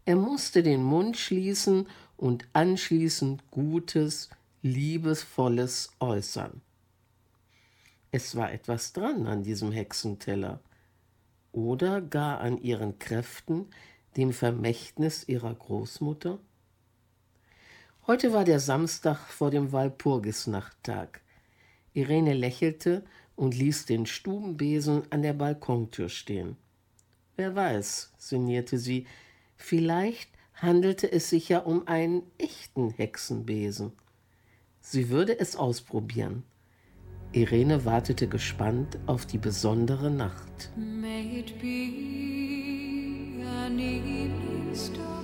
Er 0.05 0.15
musste 0.15 0.63
den 0.63 0.83
Mund 0.83 1.17
schließen 1.17 1.87
und 2.17 2.47
anschließend 2.53 3.49
Gutes, 3.51 4.29
Liebesvolles 4.61 5.89
äußern. 5.99 6.61
Es 8.11 8.35
war 8.35 8.51
etwas 8.51 8.93
dran 8.93 9.27
an 9.27 9.43
diesem 9.43 9.71
Hexenteller 9.71 10.59
oder 11.51 12.01
gar 12.01 12.39
an 12.39 12.57
ihren 12.57 12.99
Kräften, 12.99 13.67
dem 14.17 14.33
Vermächtnis 14.33 15.27
ihrer 15.27 15.53
Großmutter? 15.53 16.39
Heute 18.07 18.33
war 18.33 18.43
der 18.43 18.59
Samstag 18.59 19.17
vor 19.17 19.51
dem 19.51 19.71
Walpurgisnachttag. 19.71 21.21
Irene 21.95 22.33
lächelte 22.33 23.03
und 23.35 23.55
ließ 23.55 23.85
den 23.85 24.05
Stubenbesen 24.05 25.03
an 25.09 25.21
der 25.21 25.33
Balkontür 25.33 26.09
stehen. 26.09 26.57
Wer 27.37 27.55
weiß, 27.55 28.13
sinnierte 28.17 28.77
sie, 28.77 29.07
vielleicht 29.55 30.29
handelte 30.53 31.11
es 31.11 31.29
sich 31.29 31.49
ja 31.49 31.59
um 31.59 31.87
einen 31.87 32.23
echten 32.37 32.91
Hexenbesen. 32.91 33.93
Sie 34.81 35.09
würde 35.09 35.39
es 35.39 35.55
ausprobieren. 35.55 36.43
Irene 37.31 37.85
wartete 37.85 38.27
gespannt 38.27 38.97
auf 39.07 39.25
die 39.25 39.37
besondere 39.37 40.11
Nacht. 40.11 40.71
May 40.77 41.39
it 41.39 41.59
be 41.59 43.43
an 43.45 43.79
evening 43.79 44.75
star 44.75 45.14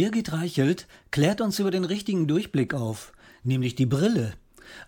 Birgit 0.00 0.32
Reichelt 0.32 0.86
klärt 1.10 1.42
uns 1.42 1.58
über 1.58 1.70
den 1.70 1.84
richtigen 1.84 2.26
Durchblick 2.26 2.72
auf, 2.72 3.12
nämlich 3.42 3.74
die 3.74 3.84
Brille. 3.84 4.32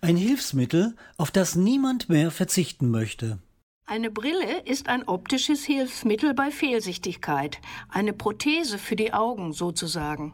Ein 0.01 0.17
Hilfsmittel, 0.17 0.97
auf 1.19 1.31
das 1.31 1.55
niemand 1.55 2.09
mehr 2.09 2.31
verzichten 2.31 2.91
möchte. 2.91 3.39
Eine 3.85 4.11
Brille 4.11 4.63
ist 4.65 4.89
ein 4.89 5.07
optisches 5.07 5.65
Hilfsmittel 5.65 6.33
bei 6.33 6.51
Fehlsichtigkeit, 6.51 7.59
eine 7.91 8.15
Prothese 8.15 8.79
für 8.79 8.97
die 8.97 9.13
Augen 9.13 9.53
sozusagen. 9.53 10.33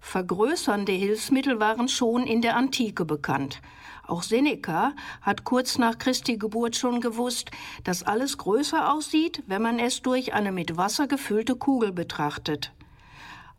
Vergrößernde 0.00 0.92
Hilfsmittel 0.92 1.58
waren 1.58 1.88
schon 1.88 2.24
in 2.24 2.40
der 2.40 2.56
Antike 2.56 3.04
bekannt. 3.04 3.62
Auch 4.06 4.22
Seneca 4.22 4.92
hat 5.22 5.42
kurz 5.42 5.76
nach 5.76 5.98
Christi 5.98 6.36
Geburt 6.36 6.76
schon 6.76 7.00
gewusst, 7.00 7.50
dass 7.82 8.04
alles 8.04 8.38
größer 8.38 8.92
aussieht, 8.92 9.42
wenn 9.48 9.62
man 9.62 9.80
es 9.80 10.02
durch 10.02 10.34
eine 10.34 10.52
mit 10.52 10.76
Wasser 10.76 11.08
gefüllte 11.08 11.56
Kugel 11.56 11.90
betrachtet. 11.90 12.70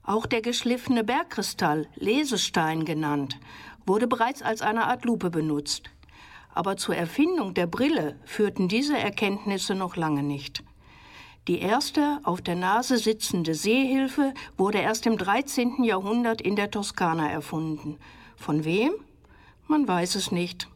Auch 0.07 0.27
der 0.27 0.41
geschliffene 0.41 1.03
Bergkristall, 1.03 1.87
Lesestein 1.95 2.85
genannt, 2.85 3.39
wurde 3.87 4.05
bereits 4.05 4.43
als 4.43 4.61
eine 4.61 4.85
Art 4.85 5.03
Lupe 5.03 5.31
benutzt. 5.31 5.89
Aber 6.53 6.77
zur 6.77 6.95
Erfindung 6.95 7.55
der 7.55 7.65
Brille 7.65 8.19
führten 8.23 8.67
diese 8.67 8.97
Erkenntnisse 8.97 9.73
noch 9.73 9.95
lange 9.95 10.21
nicht. 10.21 10.63
Die 11.47 11.59
erste 11.59 12.19
auf 12.23 12.41
der 12.41 12.55
Nase 12.55 12.97
sitzende 12.97 13.55
Sehhilfe 13.55 14.33
wurde 14.57 14.77
erst 14.77 15.07
im 15.07 15.17
13. 15.17 15.83
Jahrhundert 15.83 16.39
in 16.39 16.55
der 16.55 16.69
Toskana 16.69 17.29
erfunden. 17.29 17.97
Von 18.35 18.63
wem? 18.63 18.93
Man 19.67 19.87
weiß 19.87 20.15
es 20.15 20.31
nicht. 20.31 20.67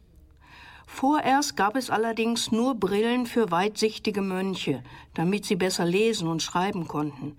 Vorerst 0.86 1.56
gab 1.56 1.76
es 1.76 1.88
allerdings 1.88 2.50
nur 2.50 2.74
Brillen 2.74 3.26
für 3.26 3.52
weitsichtige 3.52 4.22
Mönche, 4.22 4.82
damit 5.14 5.44
sie 5.44 5.56
besser 5.56 5.84
lesen 5.84 6.26
und 6.26 6.42
schreiben 6.42 6.88
konnten. 6.88 7.36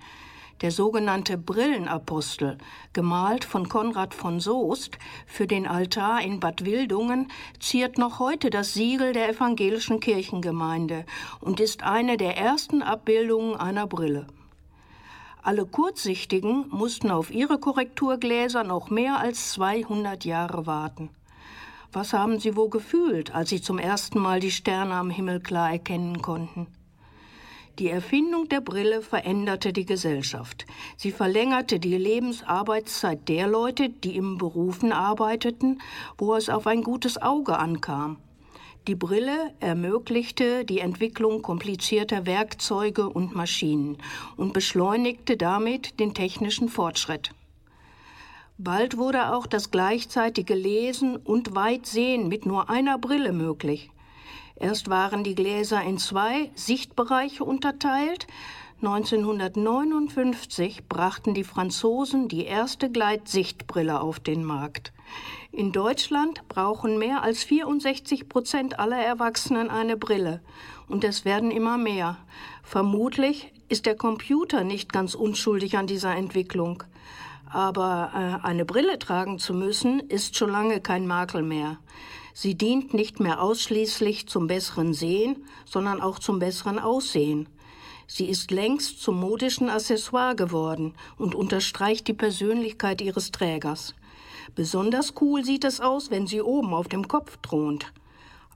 Der 0.62 0.70
sogenannte 0.70 1.40
Brillenapostel, 1.40 2.60
gemalt 2.94 3.46
von 3.46 3.68
Konrad 3.68 4.14
von 4.14 4.40
Soest 4.40 5.00
für 5.26 5.48
den 5.48 5.66
Altar 5.66 6.22
in 6.22 6.40
Bad 6.40 6.66
Wildungen, 6.66 7.32
ziert 7.60 7.98
noch 7.98 8.20
heute 8.20 8.52
das 8.52 8.76
Siegel 8.76 9.12
der 9.12 9.30
evangelischen 9.30 10.00
Kirchengemeinde 10.00 11.06
und 11.40 11.60
ist 11.60 11.82
eine 11.82 12.16
der 12.16 12.38
ersten 12.38 12.84
Abbildungen 12.84 13.56
einer 13.56 13.88
Brille. 13.88 14.28
Alle 15.42 15.66
Kurzsichtigen 15.66 16.66
mussten 16.70 17.10
auf 17.10 17.32
ihre 17.32 17.58
Korrekturgläser 17.58 18.64
noch 18.64 18.92
mehr 18.92 19.18
als 19.18 19.54
200 19.54 20.26
Jahre 20.26 20.68
warten. 20.68 21.10
Was 21.92 22.14
haben 22.14 22.40
sie 22.40 22.56
wohl 22.56 22.70
gefühlt, 22.70 23.34
als 23.34 23.50
sie 23.50 23.62
zum 23.62 23.80
ersten 23.80 24.20
Mal 24.20 24.40
die 24.40 24.52
Sterne 24.52 24.94
am 24.94 25.10
Himmel 25.10 25.40
klar 25.40 25.72
erkennen 25.72 26.22
konnten? 26.22 26.68
Die 27.80 27.90
Erfindung 27.90 28.50
der 28.50 28.60
Brille 28.60 29.02
veränderte 29.02 29.72
die 29.72 29.86
Gesellschaft. 29.86 30.66
Sie 30.98 31.12
verlängerte 31.12 31.80
die 31.80 31.98
Lebensarbeitszeit 31.98 33.28
der 33.30 33.48
Leute, 33.48 33.90
die 33.90 34.18
im 34.18 34.38
Berufen 34.38 34.92
arbeiteten, 34.92 35.82
wo 36.18 36.36
es 36.36 36.50
auf 36.50 36.68
ein 36.68 36.84
gutes 36.84 37.22
Auge 37.22 37.58
ankam. 37.58 38.18
Die 38.88 38.96
Brille 38.96 39.54
ermöglichte 39.60 40.66
die 40.66 40.80
Entwicklung 40.80 41.42
komplizierter 41.44 42.26
Werkzeuge 42.26 43.08
und 43.08 43.36
Maschinen 43.36 43.98
und 44.38 44.54
beschleunigte 44.54 45.38
damit 45.38 46.00
den 46.00 46.14
technischen 46.14 46.68
Fortschritt. 46.68 47.32
Bald 48.58 48.98
wurde 48.98 49.34
auch 49.34 49.48
das 49.48 49.72
gleichzeitige 49.72 50.56
Lesen 50.56 51.16
und 51.16 51.56
Weitsehen 51.56 52.28
mit 52.28 52.46
nur 52.46 52.70
einer 52.70 52.98
Brille 52.98 53.34
möglich. 53.34 53.92
Erst 54.62 54.90
waren 54.92 55.24
die 55.24 55.34
Gläser 55.34 55.82
in 55.82 55.98
zwei 55.98 56.52
Sichtbereiche 56.54 57.44
unterteilt. 57.44 58.28
1959 58.84 60.88
brachten 60.88 61.34
die 61.34 61.44
Franzosen 61.44 62.28
die 62.28 62.46
erste 62.46 62.92
Gleitsichtbrille 62.92 64.00
auf 64.00 64.20
den 64.20 64.46
Markt. 64.46 64.94
In 65.52 65.72
Deutschland 65.72 66.48
brauchen 66.48 67.00
mehr 67.00 67.24
als 67.24 67.44
64 67.44 68.30
Prozent 68.30 68.78
aller 68.78 69.04
Erwachsenen 69.04 69.72
eine 69.72 69.98
Brille. 69.98 70.42
Und 70.88 71.04
es 71.04 71.26
werden 71.26 71.50
immer 71.50 71.80
mehr. 71.80 72.18
Vermutlich 72.62 73.52
ist 73.68 73.88
der 73.88 73.96
Computer 73.96 74.64
nicht 74.64 74.94
ganz 74.94 75.16
unschuldig 75.16 75.76
an 75.76 75.88
dieser 75.88 76.16
Entwicklung. 76.16 76.84
Aber 77.50 78.12
äh, 78.14 78.46
eine 78.46 78.66
Brille 78.66 79.00
tragen 79.00 79.40
zu 79.40 79.56
müssen, 79.56 80.02
ist 80.02 80.38
schon 80.38 80.52
lange 80.52 80.82
kein 80.82 81.08
Makel 81.08 81.42
mehr. 81.42 81.80
Sie 82.34 82.56
dient 82.56 82.94
nicht 82.94 83.20
mehr 83.20 83.42
ausschließlich 83.42 84.28
zum 84.28 84.48
besseren 84.48 84.94
Sehen, 84.94 85.46
sondern 85.66 86.02
auch 86.02 86.20
zum 86.20 86.40
besseren 86.40 86.80
Aussehen. 86.80 87.48
Sie 88.08 88.26
ist 88.26 88.52
längst 88.52 89.02
zum 89.02 89.20
modischen 89.20 89.70
Accessoire 89.70 90.36
geworden 90.36 90.94
und 91.18 91.36
unterstreicht 91.36 92.08
die 92.08 92.14
Persönlichkeit 92.14 93.02
ihres 93.02 93.32
Trägers. 93.32 93.96
Besonders 94.56 95.14
cool 95.22 95.46
sieht 95.46 95.64
es 95.64 95.80
aus, 95.80 96.12
wenn 96.12 96.28
sie 96.28 96.42
oben 96.42 96.74
auf 96.74 96.88
dem 96.88 97.08
Kopf 97.08 97.38
thront. 97.42 97.94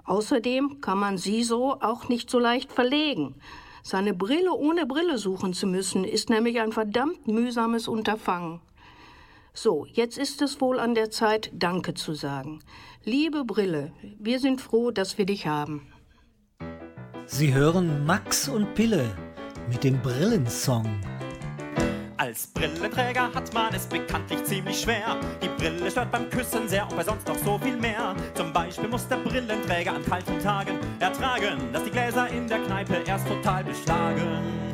Außerdem 0.04 0.82
kann 0.82 1.00
man 1.00 1.18
sie 1.18 1.44
so 1.44 1.80
auch 1.82 2.10
nicht 2.10 2.30
so 2.30 2.38
leicht 2.38 2.72
verlegen. 2.72 3.36
Seine 3.82 4.14
Brille 4.14 4.52
ohne 4.52 4.86
Brille 4.86 5.18
suchen 5.18 5.54
zu 5.54 5.68
müssen, 5.68 6.04
ist 6.04 6.30
nämlich 6.30 6.60
ein 6.60 6.72
verdammt 6.72 7.28
mühsames 7.28 7.88
Unterfangen. 7.88 8.60
So, 9.58 9.86
jetzt 9.86 10.18
ist 10.18 10.42
es 10.42 10.60
wohl 10.60 10.82
an 10.82 10.96
der 10.96 11.12
Zeit, 11.12 11.50
Danke 11.54 11.94
zu 11.94 12.14
sagen. 12.14 12.60
Liebe 13.06 13.46
Brille, 13.46 13.94
wir 14.20 14.42
sind 14.42 14.60
froh, 14.60 14.92
dass 14.92 15.18
wir 15.18 15.26
dich 15.26 15.48
haben. 15.48 15.88
Sie 17.26 17.54
hören 17.54 18.06
Max 18.06 18.50
und 18.50 18.76
Pille 18.76 19.16
mit 19.70 19.86
dem 19.86 20.02
Brillensong. 20.02 20.86
Als 22.18 22.48
Brillenträger 22.48 23.34
hat 23.34 23.54
man 23.54 23.74
es 23.74 23.86
bekanntlich 23.88 24.44
ziemlich 24.44 24.82
schwer. 24.82 25.18
Die 25.42 25.48
Brille 25.48 25.90
stört 25.90 26.12
beim 26.12 26.30
Küssen 26.30 26.68
sehr 26.68 26.84
und 26.90 26.98
bei 26.98 27.04
sonst 27.06 27.26
noch 27.26 27.38
so 27.38 27.58
viel 27.58 27.78
mehr. 27.78 28.14
Zum 28.34 28.52
Beispiel 28.52 28.90
muss 28.90 29.08
der 29.08 29.18
Brillenträger 29.18 29.94
an 29.94 30.04
kalten 30.04 30.38
Tagen 30.40 30.78
ertragen, 31.00 31.72
dass 31.72 31.86
die 31.86 31.92
Gläser 31.92 32.28
in 32.28 32.46
der 32.50 32.60
Kneipe 32.60 32.96
erst 33.06 33.26
total 33.28 33.64
beschlagen. 33.64 34.65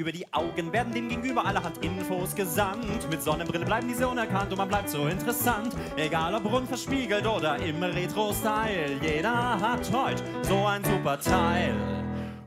Über 0.00 0.12
die 0.12 0.24
Augen 0.32 0.72
werden 0.72 0.94
dem 0.94 1.10
Gegenüber 1.10 1.44
allerhand 1.44 1.84
Infos 1.84 2.34
gesandt. 2.34 3.06
Mit 3.10 3.22
Sonnenbrille 3.22 3.66
bleiben 3.66 3.86
diese 3.86 4.08
unerkannt 4.08 4.50
und 4.50 4.56
man 4.56 4.66
bleibt 4.66 4.88
so 4.88 5.06
interessant. 5.06 5.76
Egal 5.96 6.34
ob 6.34 6.50
rund 6.50 6.66
verspiegelt 6.66 7.26
oder 7.26 7.58
im 7.58 7.82
Retro-Style. 7.82 8.98
Jeder 9.02 9.60
hat 9.60 9.92
heute 9.92 10.24
so 10.40 10.64
ein 10.64 10.82
super 10.82 11.20
Teil. 11.20 11.74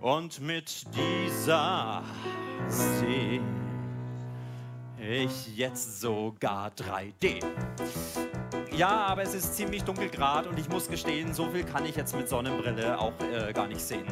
Und 0.01 0.41
mit 0.41 0.83
dieser 0.95 2.01
sehe 2.67 3.39
ich 4.97 5.55
jetzt 5.55 6.01
sogar 6.01 6.71
3D. 6.71 7.39
Ja, 8.75 8.89
aber 8.89 9.21
es 9.21 9.35
ist 9.35 9.53
ziemlich 9.53 9.83
dunkel 9.83 10.09
grad 10.09 10.47
und 10.47 10.57
ich 10.57 10.69
muss 10.69 10.89
gestehen, 10.89 11.35
so 11.35 11.51
viel 11.51 11.65
kann 11.65 11.85
ich 11.85 11.95
jetzt 11.95 12.15
mit 12.15 12.27
Sonnenbrille 12.27 12.97
auch 12.97 13.13
äh, 13.31 13.53
gar 13.53 13.67
nicht 13.67 13.81
sehen. 13.81 14.07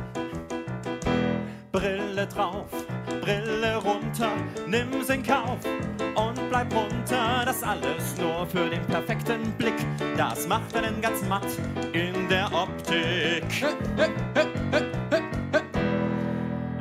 Brille 1.71 2.27
drauf, 2.27 2.67
Brille 3.21 3.75
runter, 3.77 4.31
nimm's 4.67 5.09
in 5.09 5.21
Kauf 5.21 5.59
und 6.15 6.49
bleib 6.49 6.73
munter. 6.73 7.43
Das 7.45 7.61
alles 7.61 8.17
nur 8.17 8.47
für 8.47 8.69
den 8.69 8.81
perfekten 8.87 9.51
Blick. 9.59 9.75
Das 10.17 10.47
macht 10.47 10.75
einen 10.75 10.99
ganz 11.01 11.21
matt 11.27 11.45
in 11.93 12.27
der 12.27 12.51
Optik. 12.51 13.45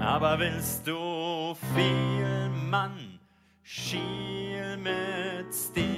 Aber 0.01 0.39
willst 0.39 0.87
du 0.87 1.55
viel 1.75 2.49
Mann, 2.71 3.21
schiel 3.63 4.79
mit 4.79 5.55
Stil. 5.55 5.90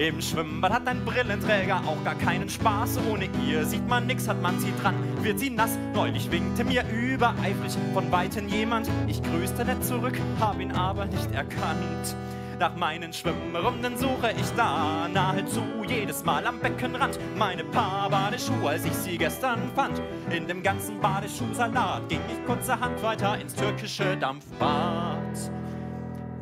Im 0.00 0.18
Schwimmbad 0.22 0.72
hat 0.72 0.88
ein 0.88 1.04
Brillenträger 1.04 1.82
auch 1.86 2.02
gar 2.04 2.14
keinen 2.14 2.48
Spaß. 2.48 3.00
Ohne 3.12 3.28
ihr 3.46 3.66
sieht 3.66 3.86
man 3.86 4.06
nix, 4.06 4.26
hat 4.26 4.40
man 4.40 4.58
sie 4.58 4.72
dran, 4.80 4.94
wird 5.22 5.38
sie 5.38 5.50
nass. 5.50 5.76
Neulich 5.92 6.30
winkte 6.30 6.64
mir 6.64 6.84
übereifrig 6.90 7.76
von 7.92 8.10
Weitem 8.10 8.48
jemand. 8.48 8.88
Ich 9.08 9.22
grüßte 9.22 9.62
nett 9.62 9.84
zurück, 9.84 10.18
hab 10.40 10.58
ihn 10.58 10.72
aber 10.72 11.04
nicht 11.04 11.30
erkannt. 11.32 12.16
Nach 12.58 12.74
meinen 12.76 13.12
Schwimmrunden 13.12 13.98
suche 13.98 14.32
ich 14.40 14.50
da 14.56 15.06
nahezu 15.12 15.62
jedes 15.86 16.24
Mal 16.24 16.46
am 16.46 16.60
Beckenrand 16.60 17.18
meine 17.36 17.64
paar 17.64 18.08
Badeschuhe, 18.08 18.70
als 18.70 18.86
ich 18.86 18.94
sie 18.94 19.18
gestern 19.18 19.70
fand. 19.74 20.00
In 20.30 20.46
dem 20.46 20.62
ganzen 20.62 20.98
Badeschuhsalat 20.98 22.08
ging 22.08 22.20
ich 22.32 22.42
kurzerhand 22.46 23.02
weiter 23.02 23.38
ins 23.38 23.54
türkische 23.54 24.16
Dampfbad. 24.16 25.18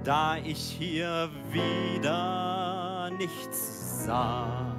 Da 0.05 0.37
ich 0.45 0.77
hier 0.79 1.29
wieder 1.51 2.78
nichts 3.19 4.05
sah, 4.05 4.75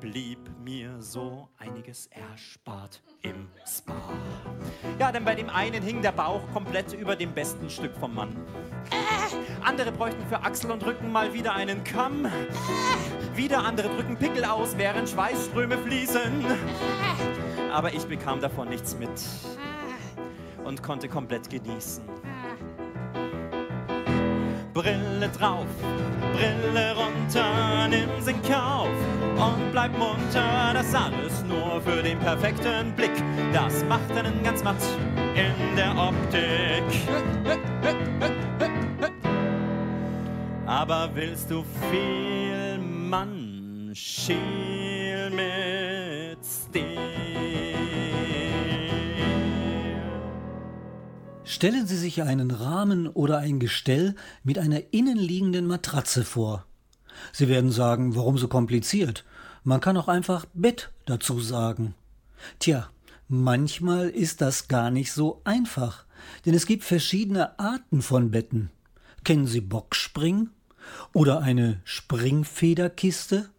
blieb 0.00 0.38
mir 0.62 1.00
so 1.00 1.48
einiges 1.56 2.06
erspart 2.08 3.02
im 3.22 3.48
Spa. 3.66 3.94
Ja, 4.98 5.10
denn 5.10 5.24
bei 5.24 5.34
dem 5.34 5.48
einen 5.48 5.82
hing 5.82 6.02
der 6.02 6.12
Bauch 6.12 6.42
komplett 6.52 6.92
über 6.92 7.16
dem 7.16 7.32
besten 7.32 7.70
Stück 7.70 7.96
vom 7.96 8.14
Mann. 8.14 8.36
Äh, 8.90 9.64
andere 9.66 9.90
bräuchten 9.92 10.24
für 10.26 10.42
Achsel 10.42 10.70
und 10.70 10.84
Rücken 10.84 11.10
mal 11.10 11.32
wieder 11.32 11.54
einen 11.54 11.84
Kamm. 11.84 12.26
Äh, 12.26 12.30
wieder 13.34 13.64
andere 13.64 13.88
drücken 13.88 14.16
Pickel 14.16 14.44
aus, 14.44 14.76
während 14.76 15.08
Schweißströme 15.08 15.78
fließen. 15.78 16.44
Äh, 16.44 17.70
Aber 17.72 17.94
ich 17.94 18.04
bekam 18.04 18.40
davon 18.40 18.68
nichts 18.68 18.96
mit 18.98 19.10
und 20.64 20.82
konnte 20.82 21.08
komplett 21.08 21.48
genießen. 21.48 22.04
Brille 24.78 25.28
drauf, 25.36 25.66
Brille 26.34 26.94
runter, 26.94 27.88
nimm's 27.88 28.28
in 28.28 28.40
Kauf 28.42 28.86
und 29.34 29.72
bleib 29.72 29.90
munter. 29.98 30.72
Das 30.72 30.94
alles 30.94 31.42
nur 31.48 31.80
für 31.80 32.00
den 32.00 32.16
perfekten 32.20 32.92
Blick. 32.94 33.10
Das 33.52 33.84
macht 33.86 34.08
einen 34.12 34.40
ganz 34.44 34.62
matt 34.62 34.76
in 35.34 35.74
der 35.74 35.90
Optik. 35.98 36.84
Aber 40.64 41.10
willst 41.12 41.50
du 41.50 41.64
viel 41.90 42.78
Mann, 42.78 43.90
schiel 43.94 45.28
mit 45.30 45.67
Stellen 51.58 51.88
Sie 51.88 51.96
sich 51.96 52.22
einen 52.22 52.52
Rahmen 52.52 53.08
oder 53.08 53.38
ein 53.38 53.58
Gestell 53.58 54.14
mit 54.44 54.60
einer 54.60 54.80
innenliegenden 54.92 55.66
Matratze 55.66 56.24
vor. 56.24 56.64
Sie 57.32 57.48
werden 57.48 57.72
sagen, 57.72 58.14
warum 58.14 58.38
so 58.38 58.46
kompliziert? 58.46 59.24
Man 59.64 59.80
kann 59.80 59.96
auch 59.96 60.06
einfach 60.06 60.46
Bett 60.54 60.92
dazu 61.04 61.40
sagen. 61.40 61.96
Tja, 62.60 62.88
manchmal 63.26 64.08
ist 64.08 64.40
das 64.40 64.68
gar 64.68 64.92
nicht 64.92 65.10
so 65.10 65.40
einfach, 65.42 66.04
denn 66.46 66.54
es 66.54 66.64
gibt 66.64 66.84
verschiedene 66.84 67.58
Arten 67.58 68.02
von 68.02 68.30
Betten. 68.30 68.70
Kennen 69.24 69.48
Sie 69.48 69.60
Boxspringen? 69.60 70.50
Oder 71.12 71.40
eine 71.40 71.80
Springfederkiste? 71.82 73.50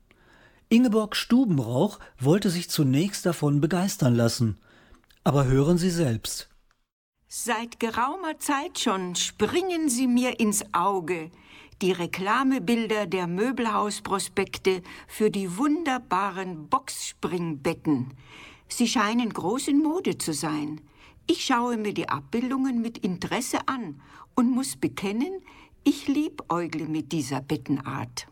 Ingeborg 0.70 1.18
Stubenrauch 1.18 2.00
wollte 2.18 2.50
sich 2.50 2.70
zunächst 2.70 3.26
davon 3.26 3.60
begeistern 3.60 4.16
lassen. 4.16 4.58
Aber 5.26 5.48
hören 5.48 5.78
Sie 5.78 5.92
selbst. 5.92 6.50
Seit 7.32 7.80
geraumer 7.80 8.40
Zeit 8.40 8.80
schon 8.80 9.14
springen 9.14 9.88
sie 9.88 10.08
mir 10.08 10.40
ins 10.40 10.66
Auge, 10.74 11.30
die 11.80 11.92
Reklamebilder 11.92 13.06
der 13.06 13.28
Möbelhausprospekte 13.28 14.82
für 15.08 15.30
die 15.30 15.56
wunderbaren 15.56 16.68
Boxspringbetten. 16.70 18.16
Sie 18.68 18.88
scheinen 18.88 19.32
groß 19.32 19.68
in 19.68 19.84
Mode 19.84 20.18
zu 20.18 20.34
sein. 20.34 20.82
Ich 21.28 21.46
schaue 21.46 21.78
mir 21.78 21.94
die 21.94 22.10
Abbildungen 22.10 22.82
mit 22.82 22.98
Interesse 22.98 23.60
an 23.68 24.02
und 24.34 24.50
muss 24.50 24.76
bekennen, 24.76 25.44
ich 25.84 26.08
liebäugle 26.08 26.88
mit 26.88 27.12
dieser 27.12 27.42
Bettenart. 27.42 28.28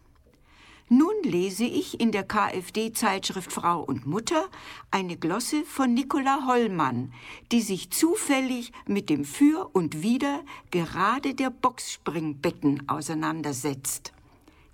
Nun 0.89 1.15
lese 1.23 1.65
ich 1.65 1.99
in 1.99 2.13
der 2.13 2.23
KfD-Zeitschrift 2.23 3.51
Frau 3.51 3.81
und 3.81 4.05
Mutter 4.05 4.45
eine 4.89 5.17
Glosse 5.17 5.65
von 5.65 5.93
Nicola 5.93 6.47
Hollmann, 6.47 7.11
die 7.51 7.59
sich 7.59 7.89
zufällig 7.91 8.71
mit 8.85 9.09
dem 9.09 9.25
Für 9.25 9.69
und 9.73 10.01
Wider 10.01 10.45
gerade 10.71 11.33
der 11.33 11.49
Boxspringbetten 11.49 12.87
auseinandersetzt. 12.87 14.13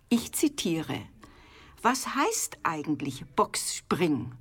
Ich 0.09 0.31
zitiere. 0.33 1.01
Was 1.81 2.13
heißt 2.13 2.59
eigentlich 2.61 3.25
Boxspring? 3.35 4.33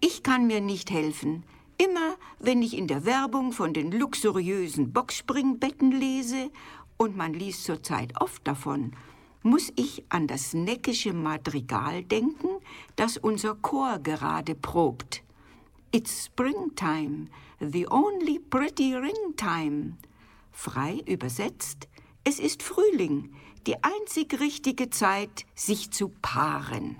Ich 0.00 0.22
kann 0.22 0.46
mir 0.46 0.62
nicht 0.62 0.90
helfen. 0.90 1.44
Immer 1.76 2.14
wenn 2.38 2.62
ich 2.62 2.74
in 2.74 2.86
der 2.86 3.04
Werbung 3.04 3.52
von 3.52 3.74
den 3.74 3.92
luxuriösen 3.92 4.94
Boxspringbetten 4.94 5.92
lese, 5.92 6.50
und 6.96 7.16
man 7.16 7.32
liest 7.32 7.64
zurzeit 7.64 8.20
oft 8.20 8.46
davon, 8.46 8.92
muss 9.42 9.72
ich 9.76 10.04
an 10.08 10.26
das 10.26 10.52
neckische 10.52 11.12
Madrigal 11.12 12.02
denken, 12.04 12.48
das 12.96 13.16
unser 13.16 13.54
Chor 13.54 13.98
gerade 13.98 14.54
probt. 14.54 15.22
It's 15.92 16.26
springtime, 16.26 17.28
the 17.58 17.86
only 17.88 18.38
pretty 18.38 18.94
ringtime. 18.94 19.96
Frei 20.52 21.00
übersetzt, 21.06 21.88
es 22.22 22.38
ist 22.38 22.62
Frühling, 22.62 23.34
die 23.66 23.82
einzig 23.82 24.38
richtige 24.40 24.90
Zeit, 24.90 25.46
sich 25.54 25.90
zu 25.90 26.10
paaren. 26.22 26.96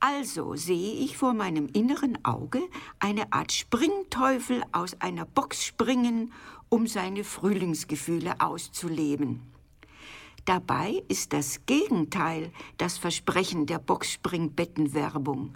Also 0.00 0.54
sehe 0.54 0.92
ich 0.92 1.16
vor 1.16 1.34
meinem 1.34 1.66
inneren 1.72 2.24
Auge 2.24 2.60
eine 3.00 3.32
Art 3.32 3.52
Springteufel 3.52 4.62
aus 4.70 5.00
einer 5.00 5.24
Box 5.24 5.64
springen, 5.64 6.32
um 6.68 6.86
seine 6.86 7.24
Frühlingsgefühle 7.24 8.40
auszuleben. 8.40 9.42
Dabei 10.48 11.02
ist 11.08 11.34
das 11.34 11.66
Gegenteil 11.66 12.50
das 12.78 12.96
Versprechen 12.96 13.66
der 13.66 13.78
Boxspringbettenwerbung. 13.78 15.52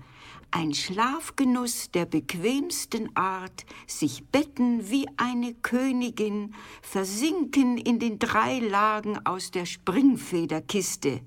Ein 0.51 0.75
Schlafgenuss 0.75 1.91
der 1.93 2.05
bequemsten 2.05 3.09
Art, 3.17 3.65
sich 3.87 4.23
betten 4.27 4.91
wie 4.91 5.07
eine 5.17 5.55
Königin, 5.55 6.55
versinken 6.83 7.79
in 7.79 8.01
den 8.01 8.19
drei 8.19 8.59
Lagen 8.59 9.19
aus 9.25 9.51
der 9.51 9.65
Springfederkiste. 9.65 11.23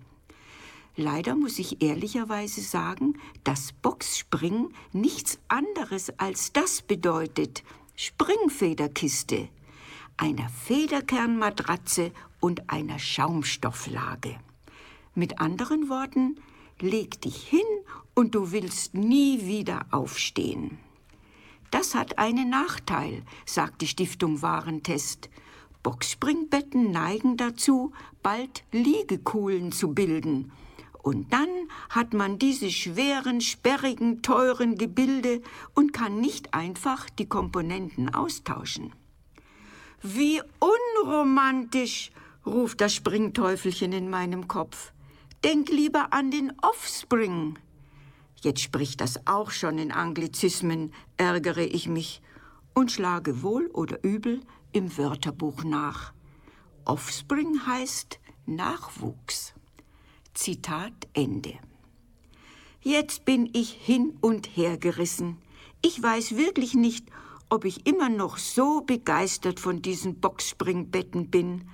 Leider 0.95 1.35
muss 1.35 1.57
ich 1.57 1.81
ehrlicherweise 1.81 2.61
sagen, 2.61 3.17
dass 3.43 3.73
Boxspringen 3.73 4.75
nichts 4.93 5.39
anderes 5.47 6.11
als 6.19 6.53
das 6.53 6.83
bedeutet. 6.83 7.63
Springfederkiste, 7.95 9.49
einer 10.17 10.49
Federkernmatratze 10.49 12.11
und 12.39 12.69
einer 12.69 12.99
Schaumstofflage. 12.99 14.37
Mit 15.13 15.39
anderen 15.39 15.89
Worten, 15.89 16.37
leg 16.79 17.21
dich 17.21 17.47
hin 17.47 17.59
und 18.13 18.35
du 18.35 18.51
willst 18.51 18.93
nie 18.93 19.45
wieder 19.45 19.85
aufstehen. 19.91 20.77
Das 21.71 21.95
hat 21.95 22.17
einen 22.17 22.49
Nachteil, 22.49 23.23
sagt 23.45 23.81
die 23.81 23.87
Stiftung 23.87 24.41
Warentest. 24.41 25.29
Boxspringbetten 25.83 26.91
neigen 26.91 27.37
dazu, 27.37 27.91
bald 28.23 28.63
Liegekuhlen 28.71 29.71
zu 29.71 29.93
bilden. 29.93 30.51
Und 31.03 31.31
dann 31.31 31.49
hat 31.89 32.13
man 32.13 32.39
diese 32.39 32.71
schweren, 32.71 33.39
sperrigen, 33.39 34.23
teuren 34.23 34.75
Gebilde 34.77 35.41
und 35.75 35.93
kann 35.93 36.19
nicht 36.19 36.55
einfach 36.55 37.09
die 37.11 37.27
Komponenten 37.27 38.15
austauschen. 38.15 38.93
Wie 40.01 40.41
unromantisch, 40.59 42.11
ruft 42.45 42.81
das 42.81 42.93
Springteufelchen 42.93 43.91
in 43.93 44.09
meinem 44.09 44.47
Kopf. 44.47 44.93
Denk 45.43 45.69
lieber 45.69 46.13
an 46.13 46.31
den 46.31 46.53
Offspring. 46.61 47.57
Jetzt 48.41 48.61
spricht 48.61 49.01
das 49.01 49.25
auch 49.25 49.51
schon 49.51 49.77
in 49.77 49.91
Anglizismen, 49.91 50.93
ärgere 51.17 51.63
ich 51.63 51.87
mich 51.87 52.21
und 52.73 52.91
schlage 52.91 53.41
wohl 53.41 53.67
oder 53.67 54.03
übel 54.03 54.41
im 54.71 54.97
Wörterbuch 54.97 55.63
nach. 55.63 56.13
Offspring 56.83 57.65
heißt 57.65 58.19
Nachwuchs. 58.45 59.53
Zitat 60.33 60.93
Ende. 61.13 61.53
Jetzt 62.81 63.25
bin 63.25 63.49
ich 63.53 63.71
hin 63.71 64.17
und 64.21 64.45
her 64.55 64.77
gerissen. 64.77 65.37
Ich 65.81 66.01
weiß 66.01 66.37
wirklich 66.37 66.75
nicht, 66.75 67.07
ob 67.49 67.65
ich 67.65 67.87
immer 67.87 68.09
noch 68.09 68.37
so 68.37 68.81
begeistert 68.81 69.59
von 69.59 69.81
diesen 69.81 70.19
Boxspringbetten 70.19 71.31
bin. 71.31 71.69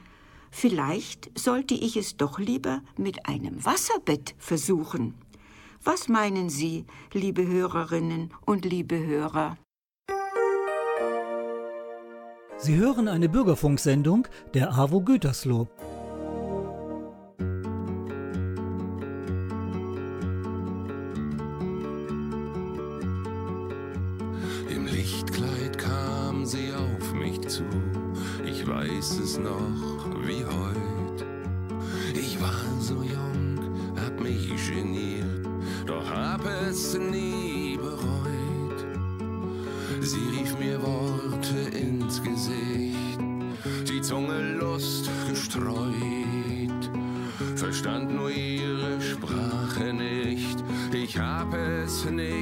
Vielleicht 0.52 1.32
sollte 1.40 1.74
ich 1.74 1.96
es 1.96 2.18
doch 2.18 2.38
lieber 2.38 2.82
mit 2.98 3.28
einem 3.28 3.66
Wasserbett 3.66 4.36
versuchen. 4.38 5.16
Was 5.84 6.10
meinen 6.10 6.50
Sie, 6.50 6.86
liebe 7.14 7.48
Hörerinnen 7.48 8.32
und 8.46 8.66
liebe 8.66 9.00
Hörer? 9.04 9.58
Sie 12.58 12.76
hören 12.76 13.08
eine 13.08 13.28
Bürgerfunksendung 13.28 14.28
der 14.54 14.74
AWO 14.78 15.02
Gütersloh. 15.02 15.68
Hab 52.04 52.41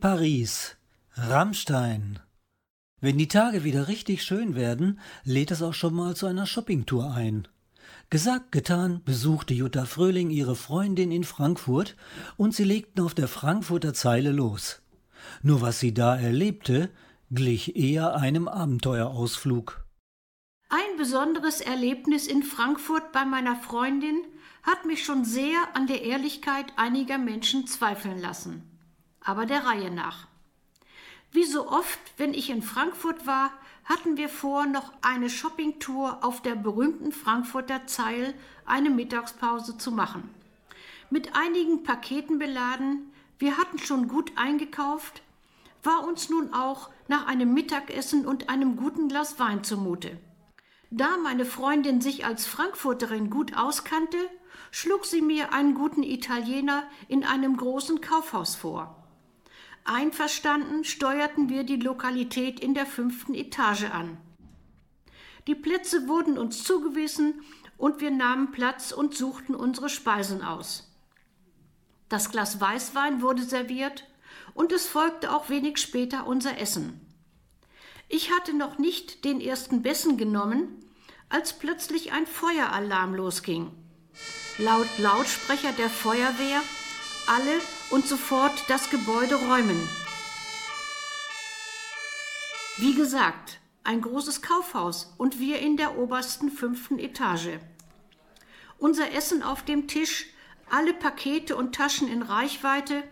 Paris. 0.00 0.76
Rammstein. 1.14 2.20
Wenn 3.00 3.18
die 3.18 3.26
Tage 3.26 3.64
wieder 3.64 3.88
richtig 3.88 4.22
schön 4.22 4.54
werden, 4.54 5.00
lädt 5.24 5.50
es 5.50 5.60
auch 5.60 5.74
schon 5.74 5.94
mal 5.94 6.14
zu 6.14 6.26
einer 6.26 6.46
Shoppingtour 6.46 7.12
ein. 7.12 7.48
Gesagt, 8.08 8.52
getan, 8.52 9.02
besuchte 9.04 9.54
Jutta 9.54 9.86
Fröhling 9.86 10.30
ihre 10.30 10.54
Freundin 10.54 11.10
in 11.10 11.24
Frankfurt 11.24 11.96
und 12.36 12.54
sie 12.54 12.62
legten 12.62 13.00
auf 13.00 13.14
der 13.14 13.26
Frankfurter 13.26 13.92
Zeile 13.92 14.30
los. 14.30 14.82
Nur 15.42 15.62
was 15.62 15.80
sie 15.80 15.92
da 15.92 16.16
erlebte, 16.16 16.90
glich 17.32 17.74
eher 17.74 18.14
einem 18.14 18.46
Abenteuerausflug. 18.46 19.84
Ein 20.68 20.96
besonderes 20.96 21.60
Erlebnis 21.60 22.28
in 22.28 22.44
Frankfurt 22.44 23.10
bei 23.10 23.24
meiner 23.24 23.56
Freundin 23.56 24.22
hat 24.62 24.84
mich 24.84 25.04
schon 25.04 25.24
sehr 25.24 25.58
an 25.74 25.88
der 25.88 26.02
Ehrlichkeit 26.02 26.66
einiger 26.76 27.18
Menschen 27.18 27.66
zweifeln 27.66 28.20
lassen. 28.20 28.77
Aber 29.20 29.46
der 29.46 29.64
Reihe 29.64 29.90
nach. 29.90 30.26
Wie 31.30 31.44
so 31.44 31.68
oft, 31.68 31.98
wenn 32.16 32.32
ich 32.32 32.50
in 32.50 32.62
Frankfurt 32.62 33.26
war, 33.26 33.52
hatten 33.84 34.16
wir 34.16 34.28
vor, 34.28 34.66
noch 34.66 34.92
eine 35.02 35.30
Shoppingtour 35.30 36.24
auf 36.24 36.42
der 36.42 36.54
berühmten 36.54 37.12
Frankfurter 37.12 37.86
Zeil 37.86 38.34
eine 38.66 38.90
Mittagspause 38.90 39.78
zu 39.78 39.92
machen. 39.92 40.28
Mit 41.10 41.34
einigen 41.34 41.84
Paketen 41.84 42.38
beladen, 42.38 43.12
wir 43.38 43.56
hatten 43.56 43.78
schon 43.78 44.08
gut 44.08 44.32
eingekauft, 44.36 45.22
war 45.82 46.06
uns 46.06 46.28
nun 46.28 46.52
auch 46.52 46.90
nach 47.08 47.26
einem 47.26 47.54
Mittagessen 47.54 48.26
und 48.26 48.50
einem 48.50 48.76
guten 48.76 49.08
Glas 49.08 49.38
Wein 49.38 49.64
zumute. 49.64 50.18
Da 50.90 51.16
meine 51.16 51.44
Freundin 51.44 52.00
sich 52.00 52.26
als 52.26 52.46
Frankfurterin 52.46 53.30
gut 53.30 53.56
auskannte, 53.56 54.18
schlug 54.70 55.06
sie 55.06 55.22
mir 55.22 55.52
einen 55.52 55.74
guten 55.74 56.02
Italiener 56.02 56.82
in 57.08 57.24
einem 57.24 57.56
großen 57.56 58.00
Kaufhaus 58.00 58.56
vor. 58.56 58.97
Einverstanden 59.88 60.84
steuerten 60.84 61.48
wir 61.48 61.64
die 61.64 61.76
Lokalität 61.76 62.60
in 62.60 62.74
der 62.74 62.86
fünften 62.86 63.34
Etage 63.34 63.84
an. 63.84 64.18
Die 65.46 65.54
Plätze 65.54 66.08
wurden 66.08 66.36
uns 66.36 66.62
zugewiesen 66.62 67.40
und 67.78 68.00
wir 68.00 68.10
nahmen 68.10 68.52
Platz 68.52 68.92
und 68.92 69.14
suchten 69.14 69.54
unsere 69.54 69.88
Speisen 69.88 70.42
aus. 70.42 70.92
Das 72.08 72.30
Glas 72.30 72.60
Weißwein 72.60 73.22
wurde 73.22 73.42
serviert 73.42 74.04
und 74.54 74.72
es 74.72 74.86
folgte 74.86 75.32
auch 75.32 75.48
wenig 75.48 75.78
später 75.78 76.26
unser 76.26 76.58
Essen. 76.58 77.00
Ich 78.08 78.30
hatte 78.30 78.54
noch 78.54 78.78
nicht 78.78 79.24
den 79.24 79.40
ersten 79.40 79.82
Bissen 79.82 80.16
genommen, 80.16 80.84
als 81.28 81.58
plötzlich 81.58 82.12
ein 82.12 82.26
Feueralarm 82.26 83.14
losging. 83.14 83.70
Laut 84.58 84.88
Lautsprecher 84.98 85.72
der 85.72 85.90
Feuerwehr 85.90 86.62
alle 87.28 87.60
und 87.90 88.06
sofort 88.06 88.64
das 88.68 88.90
Gebäude 88.90 89.36
räumen. 89.36 89.78
Wie 92.78 92.94
gesagt, 92.94 93.60
ein 93.84 94.00
großes 94.00 94.40
Kaufhaus 94.42 95.12
und 95.18 95.38
wir 95.38 95.58
in 95.58 95.76
der 95.76 95.98
obersten 95.98 96.50
fünften 96.50 96.98
Etage. 96.98 97.58
Unser 98.78 99.12
Essen 99.12 99.42
auf 99.42 99.62
dem 99.64 99.88
Tisch, 99.88 100.26
alle 100.70 100.94
Pakete 100.94 101.56
und 101.56 101.74
Taschen 101.74 102.08
in 102.08 102.22
Reichweite 102.22 103.02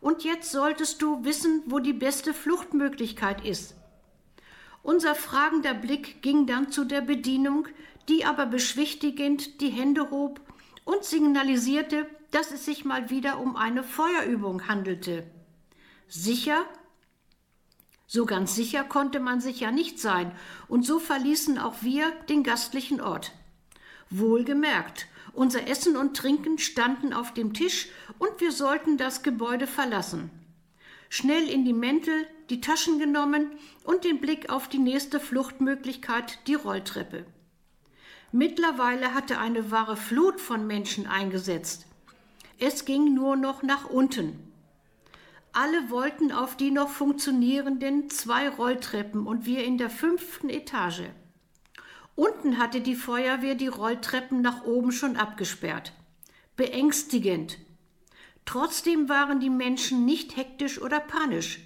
und 0.00 0.24
jetzt 0.24 0.50
solltest 0.50 1.00
du 1.00 1.24
wissen, 1.24 1.62
wo 1.66 1.78
die 1.78 1.92
beste 1.92 2.34
Fluchtmöglichkeit 2.34 3.44
ist. 3.44 3.74
Unser 4.82 5.14
fragender 5.14 5.74
Blick 5.74 6.22
ging 6.22 6.46
dann 6.46 6.72
zu 6.72 6.84
der 6.84 7.00
Bedienung, 7.00 7.68
die 8.08 8.24
aber 8.24 8.46
beschwichtigend 8.46 9.60
die 9.60 9.70
Hände 9.70 10.10
hob 10.10 10.40
und 10.84 11.04
signalisierte, 11.04 12.06
dass 12.32 12.50
es 12.50 12.64
sich 12.64 12.84
mal 12.84 13.10
wieder 13.10 13.38
um 13.38 13.56
eine 13.56 13.84
Feuerübung 13.84 14.66
handelte. 14.66 15.24
Sicher? 16.08 16.66
So 18.06 18.26
ganz 18.26 18.54
sicher 18.54 18.84
konnte 18.84 19.20
man 19.20 19.40
sich 19.40 19.60
ja 19.60 19.70
nicht 19.70 20.00
sein, 20.00 20.32
und 20.66 20.84
so 20.84 20.98
verließen 20.98 21.58
auch 21.58 21.76
wir 21.82 22.10
den 22.28 22.42
gastlichen 22.42 23.00
Ort. 23.00 23.32
Wohlgemerkt, 24.10 25.06
unser 25.32 25.66
Essen 25.68 25.96
und 25.96 26.16
Trinken 26.16 26.58
standen 26.58 27.12
auf 27.12 27.32
dem 27.32 27.54
Tisch 27.54 27.88
und 28.18 28.40
wir 28.40 28.52
sollten 28.52 28.98
das 28.98 29.22
Gebäude 29.22 29.66
verlassen. 29.66 30.30
Schnell 31.08 31.48
in 31.48 31.64
die 31.64 31.72
Mäntel, 31.72 32.26
die 32.50 32.60
Taschen 32.60 32.98
genommen 32.98 33.50
und 33.84 34.04
den 34.04 34.20
Blick 34.20 34.50
auf 34.50 34.68
die 34.68 34.78
nächste 34.78 35.20
Fluchtmöglichkeit, 35.20 36.38
die 36.46 36.54
Rolltreppe. 36.54 37.24
Mittlerweile 38.30 39.14
hatte 39.14 39.38
eine 39.38 39.70
wahre 39.70 39.96
Flut 39.96 40.40
von 40.40 40.66
Menschen 40.66 41.06
eingesetzt. 41.06 41.86
Es 42.64 42.84
ging 42.84 43.12
nur 43.12 43.34
noch 43.34 43.64
nach 43.64 43.90
unten. 43.90 44.38
Alle 45.52 45.90
wollten 45.90 46.30
auf 46.30 46.56
die 46.56 46.70
noch 46.70 46.90
funktionierenden 46.90 48.08
zwei 48.08 48.48
Rolltreppen 48.48 49.26
und 49.26 49.46
wir 49.46 49.64
in 49.64 49.78
der 49.78 49.90
fünften 49.90 50.48
Etage. 50.48 51.08
Unten 52.14 52.58
hatte 52.58 52.80
die 52.80 52.94
Feuerwehr 52.94 53.56
die 53.56 53.66
Rolltreppen 53.66 54.42
nach 54.42 54.62
oben 54.62 54.92
schon 54.92 55.16
abgesperrt. 55.16 55.92
Beängstigend. 56.54 57.58
Trotzdem 58.44 59.08
waren 59.08 59.40
die 59.40 59.50
Menschen 59.50 60.04
nicht 60.04 60.36
hektisch 60.36 60.80
oder 60.80 61.00
panisch. 61.00 61.58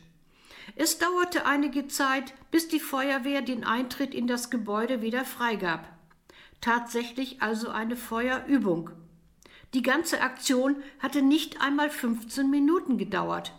Es 0.77 0.97
dauerte 0.97 1.45
einige 1.45 1.89
Zeit, 1.89 2.33
bis 2.51 2.69
die 2.69 2.81
Feuerwehr 2.81 3.43
den 3.43 3.65
Eintritt 3.65 4.15
in 4.15 4.27
das 4.27 4.49
Gebäude 4.49 5.03
wieder 5.03 5.27
freigab. 5.27 5.87
Tatsächlich 6.63 7.43
also 7.43 7.69
eine 7.69 7.97
Feuerübung. 7.97 8.93
Die 9.75 9.83
ganze 9.83 10.21
Aktion 10.21 10.77
hatte 11.01 11.23
nicht 11.23 11.61
einmal 11.61 11.91
15 11.91 12.49
Minuten 12.51 12.99
gedauert. 12.99 13.53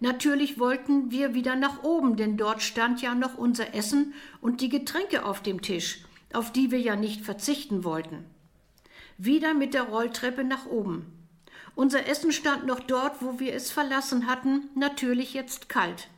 Natürlich 0.00 0.58
wollten 0.58 1.10
wir 1.10 1.32
wieder 1.32 1.54
nach 1.54 1.84
oben, 1.84 2.16
denn 2.16 2.36
dort 2.36 2.60
stand 2.60 3.00
ja 3.02 3.14
noch 3.14 3.38
unser 3.38 3.74
Essen 3.74 4.14
und 4.40 4.60
die 4.60 4.68
Getränke 4.68 5.24
auf 5.24 5.42
dem 5.42 5.62
Tisch, 5.62 6.04
auf 6.32 6.52
die 6.52 6.70
wir 6.70 6.80
ja 6.80 6.96
nicht 6.96 7.24
verzichten 7.24 7.84
wollten. 7.84 8.24
Wieder 9.16 9.54
mit 9.54 9.74
der 9.74 9.84
Rolltreppe 9.84 10.42
nach 10.42 10.66
oben. 10.66 11.06
Unser 11.74 12.06
Essen 12.08 12.32
stand 12.32 12.66
noch 12.66 12.80
dort, 12.80 13.22
wo 13.22 13.38
wir 13.38 13.54
es 13.54 13.70
verlassen 13.70 14.26
hatten, 14.26 14.68
natürlich 14.74 15.34
jetzt 15.34 15.68
kalt. 15.68 16.08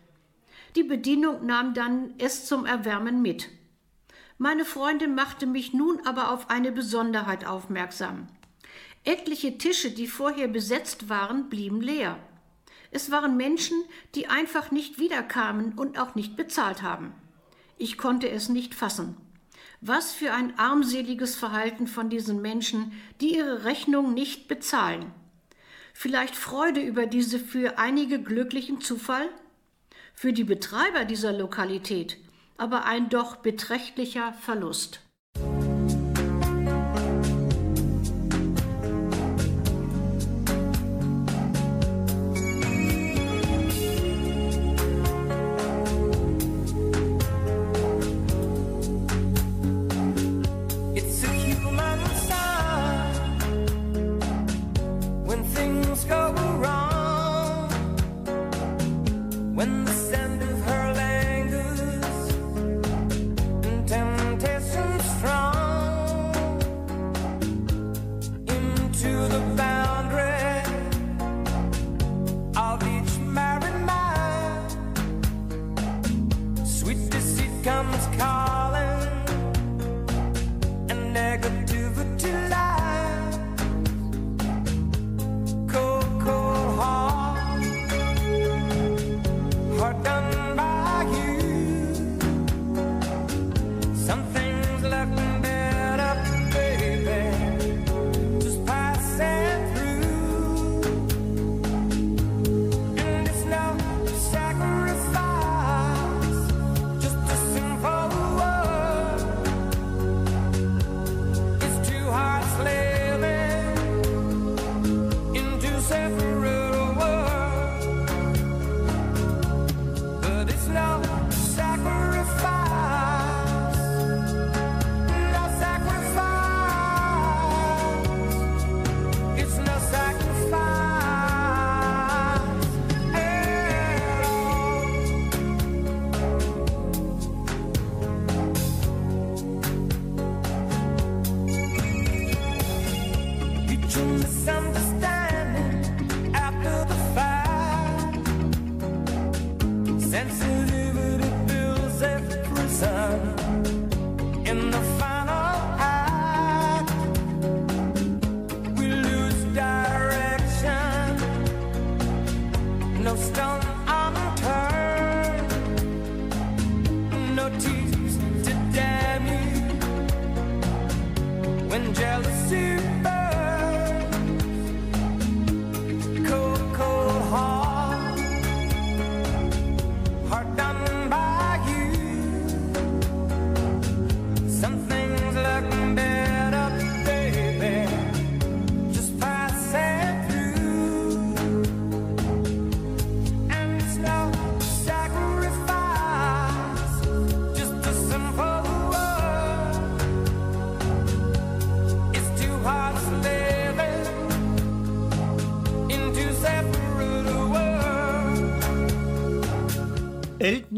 Die 0.76 0.82
Bedienung 0.82 1.44
nahm 1.44 1.74
dann 1.74 2.14
es 2.18 2.46
zum 2.46 2.66
Erwärmen 2.66 3.22
mit. 3.22 3.50
Meine 4.44 4.66
Freundin 4.66 5.14
machte 5.14 5.46
mich 5.46 5.72
nun 5.72 6.04
aber 6.04 6.30
auf 6.30 6.50
eine 6.50 6.70
Besonderheit 6.70 7.46
aufmerksam. 7.46 8.26
Etliche 9.02 9.56
Tische, 9.56 9.90
die 9.90 10.06
vorher 10.06 10.48
besetzt 10.48 11.08
waren, 11.08 11.48
blieben 11.48 11.80
leer. 11.80 12.18
Es 12.90 13.10
waren 13.10 13.38
Menschen, 13.38 13.82
die 14.14 14.26
einfach 14.26 14.70
nicht 14.70 14.98
wiederkamen 14.98 15.72
und 15.72 15.98
auch 15.98 16.14
nicht 16.14 16.36
bezahlt 16.36 16.82
haben. 16.82 17.14
Ich 17.78 17.96
konnte 17.96 18.28
es 18.28 18.50
nicht 18.50 18.74
fassen. 18.74 19.16
Was 19.80 20.12
für 20.12 20.34
ein 20.34 20.58
armseliges 20.58 21.36
Verhalten 21.36 21.86
von 21.86 22.10
diesen 22.10 22.42
Menschen, 22.42 22.92
die 23.22 23.36
ihre 23.36 23.64
Rechnung 23.64 24.12
nicht 24.12 24.46
bezahlen. 24.46 25.10
Vielleicht 25.94 26.36
Freude 26.36 26.82
über 26.82 27.06
diese 27.06 27.38
für 27.38 27.78
einige 27.78 28.20
glücklichen 28.20 28.82
Zufall? 28.82 29.26
Für 30.12 30.34
die 30.34 30.44
Betreiber 30.44 31.06
dieser 31.06 31.32
Lokalität 31.32 32.18
aber 32.56 32.84
ein 32.84 33.08
doch 33.08 33.36
beträchtlicher 33.36 34.32
Verlust. 34.32 35.00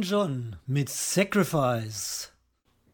John 0.08 0.54
mit 0.68 0.88
Sacrifice. 0.88 2.30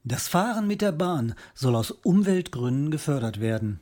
Das 0.02 0.28
Fahren 0.28 0.66
mit 0.66 0.80
der 0.80 0.92
Bahn 0.92 1.34
soll 1.52 1.76
aus 1.76 1.90
Umweltgründen 1.90 2.90
gefördert 2.90 3.38
werden. 3.38 3.80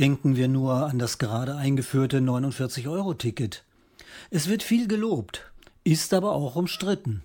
Denken 0.00 0.34
wir 0.34 0.48
nur 0.48 0.88
an 0.88 0.98
das 0.98 1.18
gerade 1.18 1.54
eingeführte 1.54 2.18
49-Euro-Ticket. 2.18 3.62
Es 4.30 4.48
wird 4.48 4.64
viel 4.64 4.88
gelobt, 4.88 5.52
ist 5.84 6.12
aber 6.12 6.32
auch 6.32 6.56
umstritten. 6.56 7.22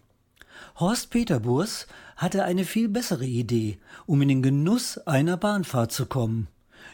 Horst 0.76 1.10
Peterburs 1.10 1.88
hatte 2.16 2.44
eine 2.44 2.64
viel 2.64 2.88
bessere 2.88 3.26
Idee, 3.26 3.80
um 4.06 4.22
in 4.22 4.28
den 4.28 4.44
Genuss 4.44 5.00
einer 5.00 5.38
Bahnfahrt 5.38 5.92
zu 5.92 6.06
kommen, 6.06 6.48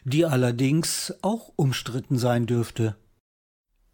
die 0.06 0.26
allerdings 0.26 1.14
auch 1.22 1.52
umstritten 1.58 2.18
sein 2.18 2.46
dürfte. 2.46 2.96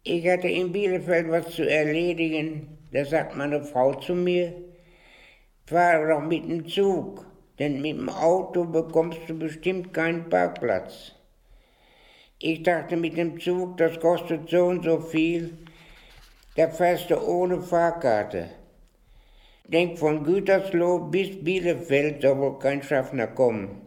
Ich 0.08 0.24
hatte 0.28 0.46
in 0.46 0.70
Bielefeld 0.70 1.28
was 1.32 1.50
zu 1.50 1.68
erledigen. 1.68 2.78
Da 2.92 3.04
sagt 3.04 3.34
meine 3.34 3.64
Frau 3.64 3.92
zu 3.94 4.14
mir, 4.14 4.54
fahr 5.64 6.06
doch 6.06 6.22
mit 6.22 6.44
dem 6.44 6.64
Zug, 6.68 7.26
denn 7.58 7.82
mit 7.82 7.96
dem 7.96 8.08
Auto 8.08 8.62
bekommst 8.62 9.18
du 9.26 9.36
bestimmt 9.36 9.92
keinen 9.92 10.28
Parkplatz. 10.30 11.10
Ich 12.38 12.62
dachte 12.62 12.96
mit 12.96 13.16
dem 13.16 13.40
Zug, 13.40 13.78
das 13.78 13.98
kostet 13.98 14.48
so 14.48 14.66
und 14.66 14.84
so 14.84 15.00
viel, 15.00 15.58
da 16.54 16.68
fährst 16.68 17.10
du 17.10 17.20
ohne 17.20 17.60
Fahrkarte. 17.60 18.50
Denk 19.64 19.98
von 19.98 20.22
Gütersloh 20.22 21.00
bis 21.00 21.42
Bielefeld 21.42 22.22
soll 22.22 22.38
wohl 22.38 22.60
kein 22.60 22.80
Schaffner 22.80 23.26
kommen. 23.26 23.82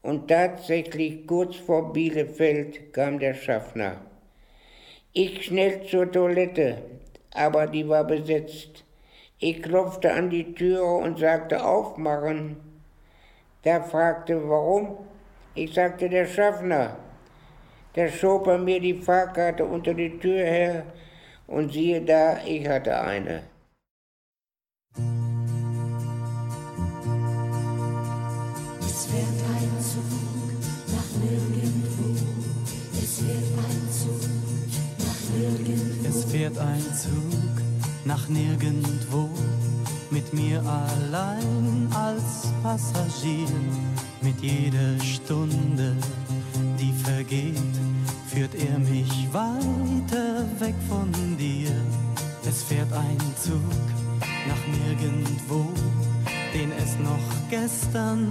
Und 0.00 0.26
tatsächlich 0.26 1.26
kurz 1.26 1.56
vor 1.56 1.92
Bielefeld 1.92 2.94
kam 2.94 3.18
der 3.18 3.34
Schaffner. 3.34 4.00
Ich 5.16 5.44
schnell 5.44 5.86
zur 5.86 6.10
Toilette, 6.10 6.78
aber 7.32 7.68
die 7.68 7.88
war 7.88 8.02
besetzt. 8.02 8.82
Ich 9.38 9.62
klopfte 9.62 10.12
an 10.12 10.28
die 10.28 10.54
Türe 10.54 10.92
und 11.04 11.20
sagte 11.20 11.64
aufmachen. 11.64 12.56
Der 13.64 13.84
fragte 13.84 14.48
warum. 14.48 14.98
Ich 15.54 15.72
sagte 15.72 16.08
der 16.08 16.26
Schaffner. 16.26 16.96
Da 17.92 18.08
schob 18.08 18.48
er 18.48 18.58
mir 18.58 18.80
die 18.80 18.94
Fahrkarte 18.94 19.64
unter 19.64 19.94
die 19.94 20.18
Tür 20.18 20.46
her 20.46 20.86
und 21.46 21.72
siehe 21.72 22.00
da, 22.02 22.38
ich 22.44 22.66
hatte 22.66 23.00
eine. 23.00 23.44
Fährt 36.44 36.58
ein 36.58 36.84
Zug 36.94 37.62
nach 38.04 38.28
nirgendwo, 38.28 39.30
mit 40.10 40.34
mir 40.34 40.62
allein 40.62 41.88
als 41.94 42.52
Passagier. 42.62 43.48
Mit 44.20 44.38
jeder 44.42 45.00
Stunde, 45.02 45.96
die 46.78 46.92
vergeht, 46.92 47.74
führt 48.28 48.54
er 48.56 48.78
mich 48.78 49.26
weiter 49.32 50.44
weg 50.58 50.74
von 50.86 51.10
dir. 51.38 51.70
Es 52.46 52.62
fährt 52.64 52.92
ein 52.92 53.18
Zug 53.42 53.80
nach 54.46 54.66
nirgendwo, 54.66 55.72
den 56.52 56.72
es 56.72 56.98
noch 56.98 57.48
gestern 57.48 58.28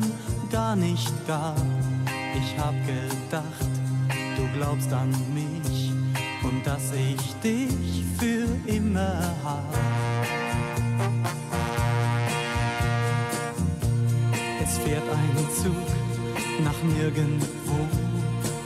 gar 0.51 0.75
nicht 0.75 1.11
gab. 1.25 1.65
Ich 2.35 2.59
hab 2.59 2.75
gedacht, 2.85 3.71
du 4.37 4.59
glaubst 4.59 4.93
an 4.93 5.09
mich 5.33 5.82
und 6.43 6.65
dass 6.65 6.91
ich 6.91 7.33
dich 7.41 8.03
für 8.19 8.47
immer 8.69 9.19
hab. 9.43 9.63
Es 14.61 14.77
fährt 14.79 15.03
ein 15.03 15.47
Zug 15.55 15.87
nach 16.63 16.83
nirgendwo 16.97 17.87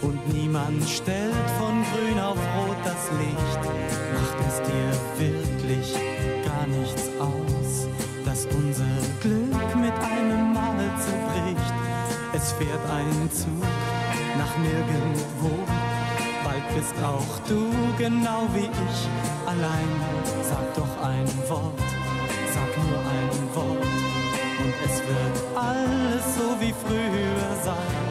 und 0.01 0.34
niemand 0.34 0.88
stellt 0.88 1.34
von 1.59 1.84
grün 1.91 2.19
auf 2.19 2.38
rot 2.38 2.78
das 2.84 3.09
Licht. 3.19 3.61
Macht 4.13 4.38
es 4.47 4.61
dir 4.67 4.91
wirklich 5.19 5.93
gar 6.45 6.67
nichts 6.67 7.09
aus, 7.19 7.88
dass 8.25 8.45
unser 8.45 8.86
Glück 9.21 9.75
mit 9.75 9.93
einem 9.93 10.53
Mal 10.53 10.89
zerbricht? 10.99 11.73
Es 12.34 12.51
fährt 12.53 12.89
ein 12.89 13.32
Zug 13.32 13.63
nach 14.38 14.57
nirgendwo. 14.57 15.97
Bist 16.76 16.93
auch 17.03 17.39
du 17.47 17.72
genau 17.97 18.47
wie 18.53 18.70
ich 18.86 18.99
allein. 19.45 19.89
Sag 20.43 20.74
doch 20.76 21.03
ein 21.03 21.28
Wort, 21.49 21.80
sag 22.53 22.72
nur 22.86 22.99
ein 22.99 23.55
Wort 23.55 23.88
und 24.59 24.74
es 24.86 24.99
wird 24.99 25.38
alles 25.55 26.36
so 26.36 26.59
wie 26.59 26.74
früher 26.74 27.63
sein. 27.63 28.07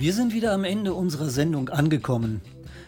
Wir 0.00 0.14
sind 0.14 0.32
wieder 0.32 0.54
am 0.54 0.64
Ende 0.64 0.94
unserer 0.94 1.28
Sendung 1.28 1.68
angekommen. 1.68 2.40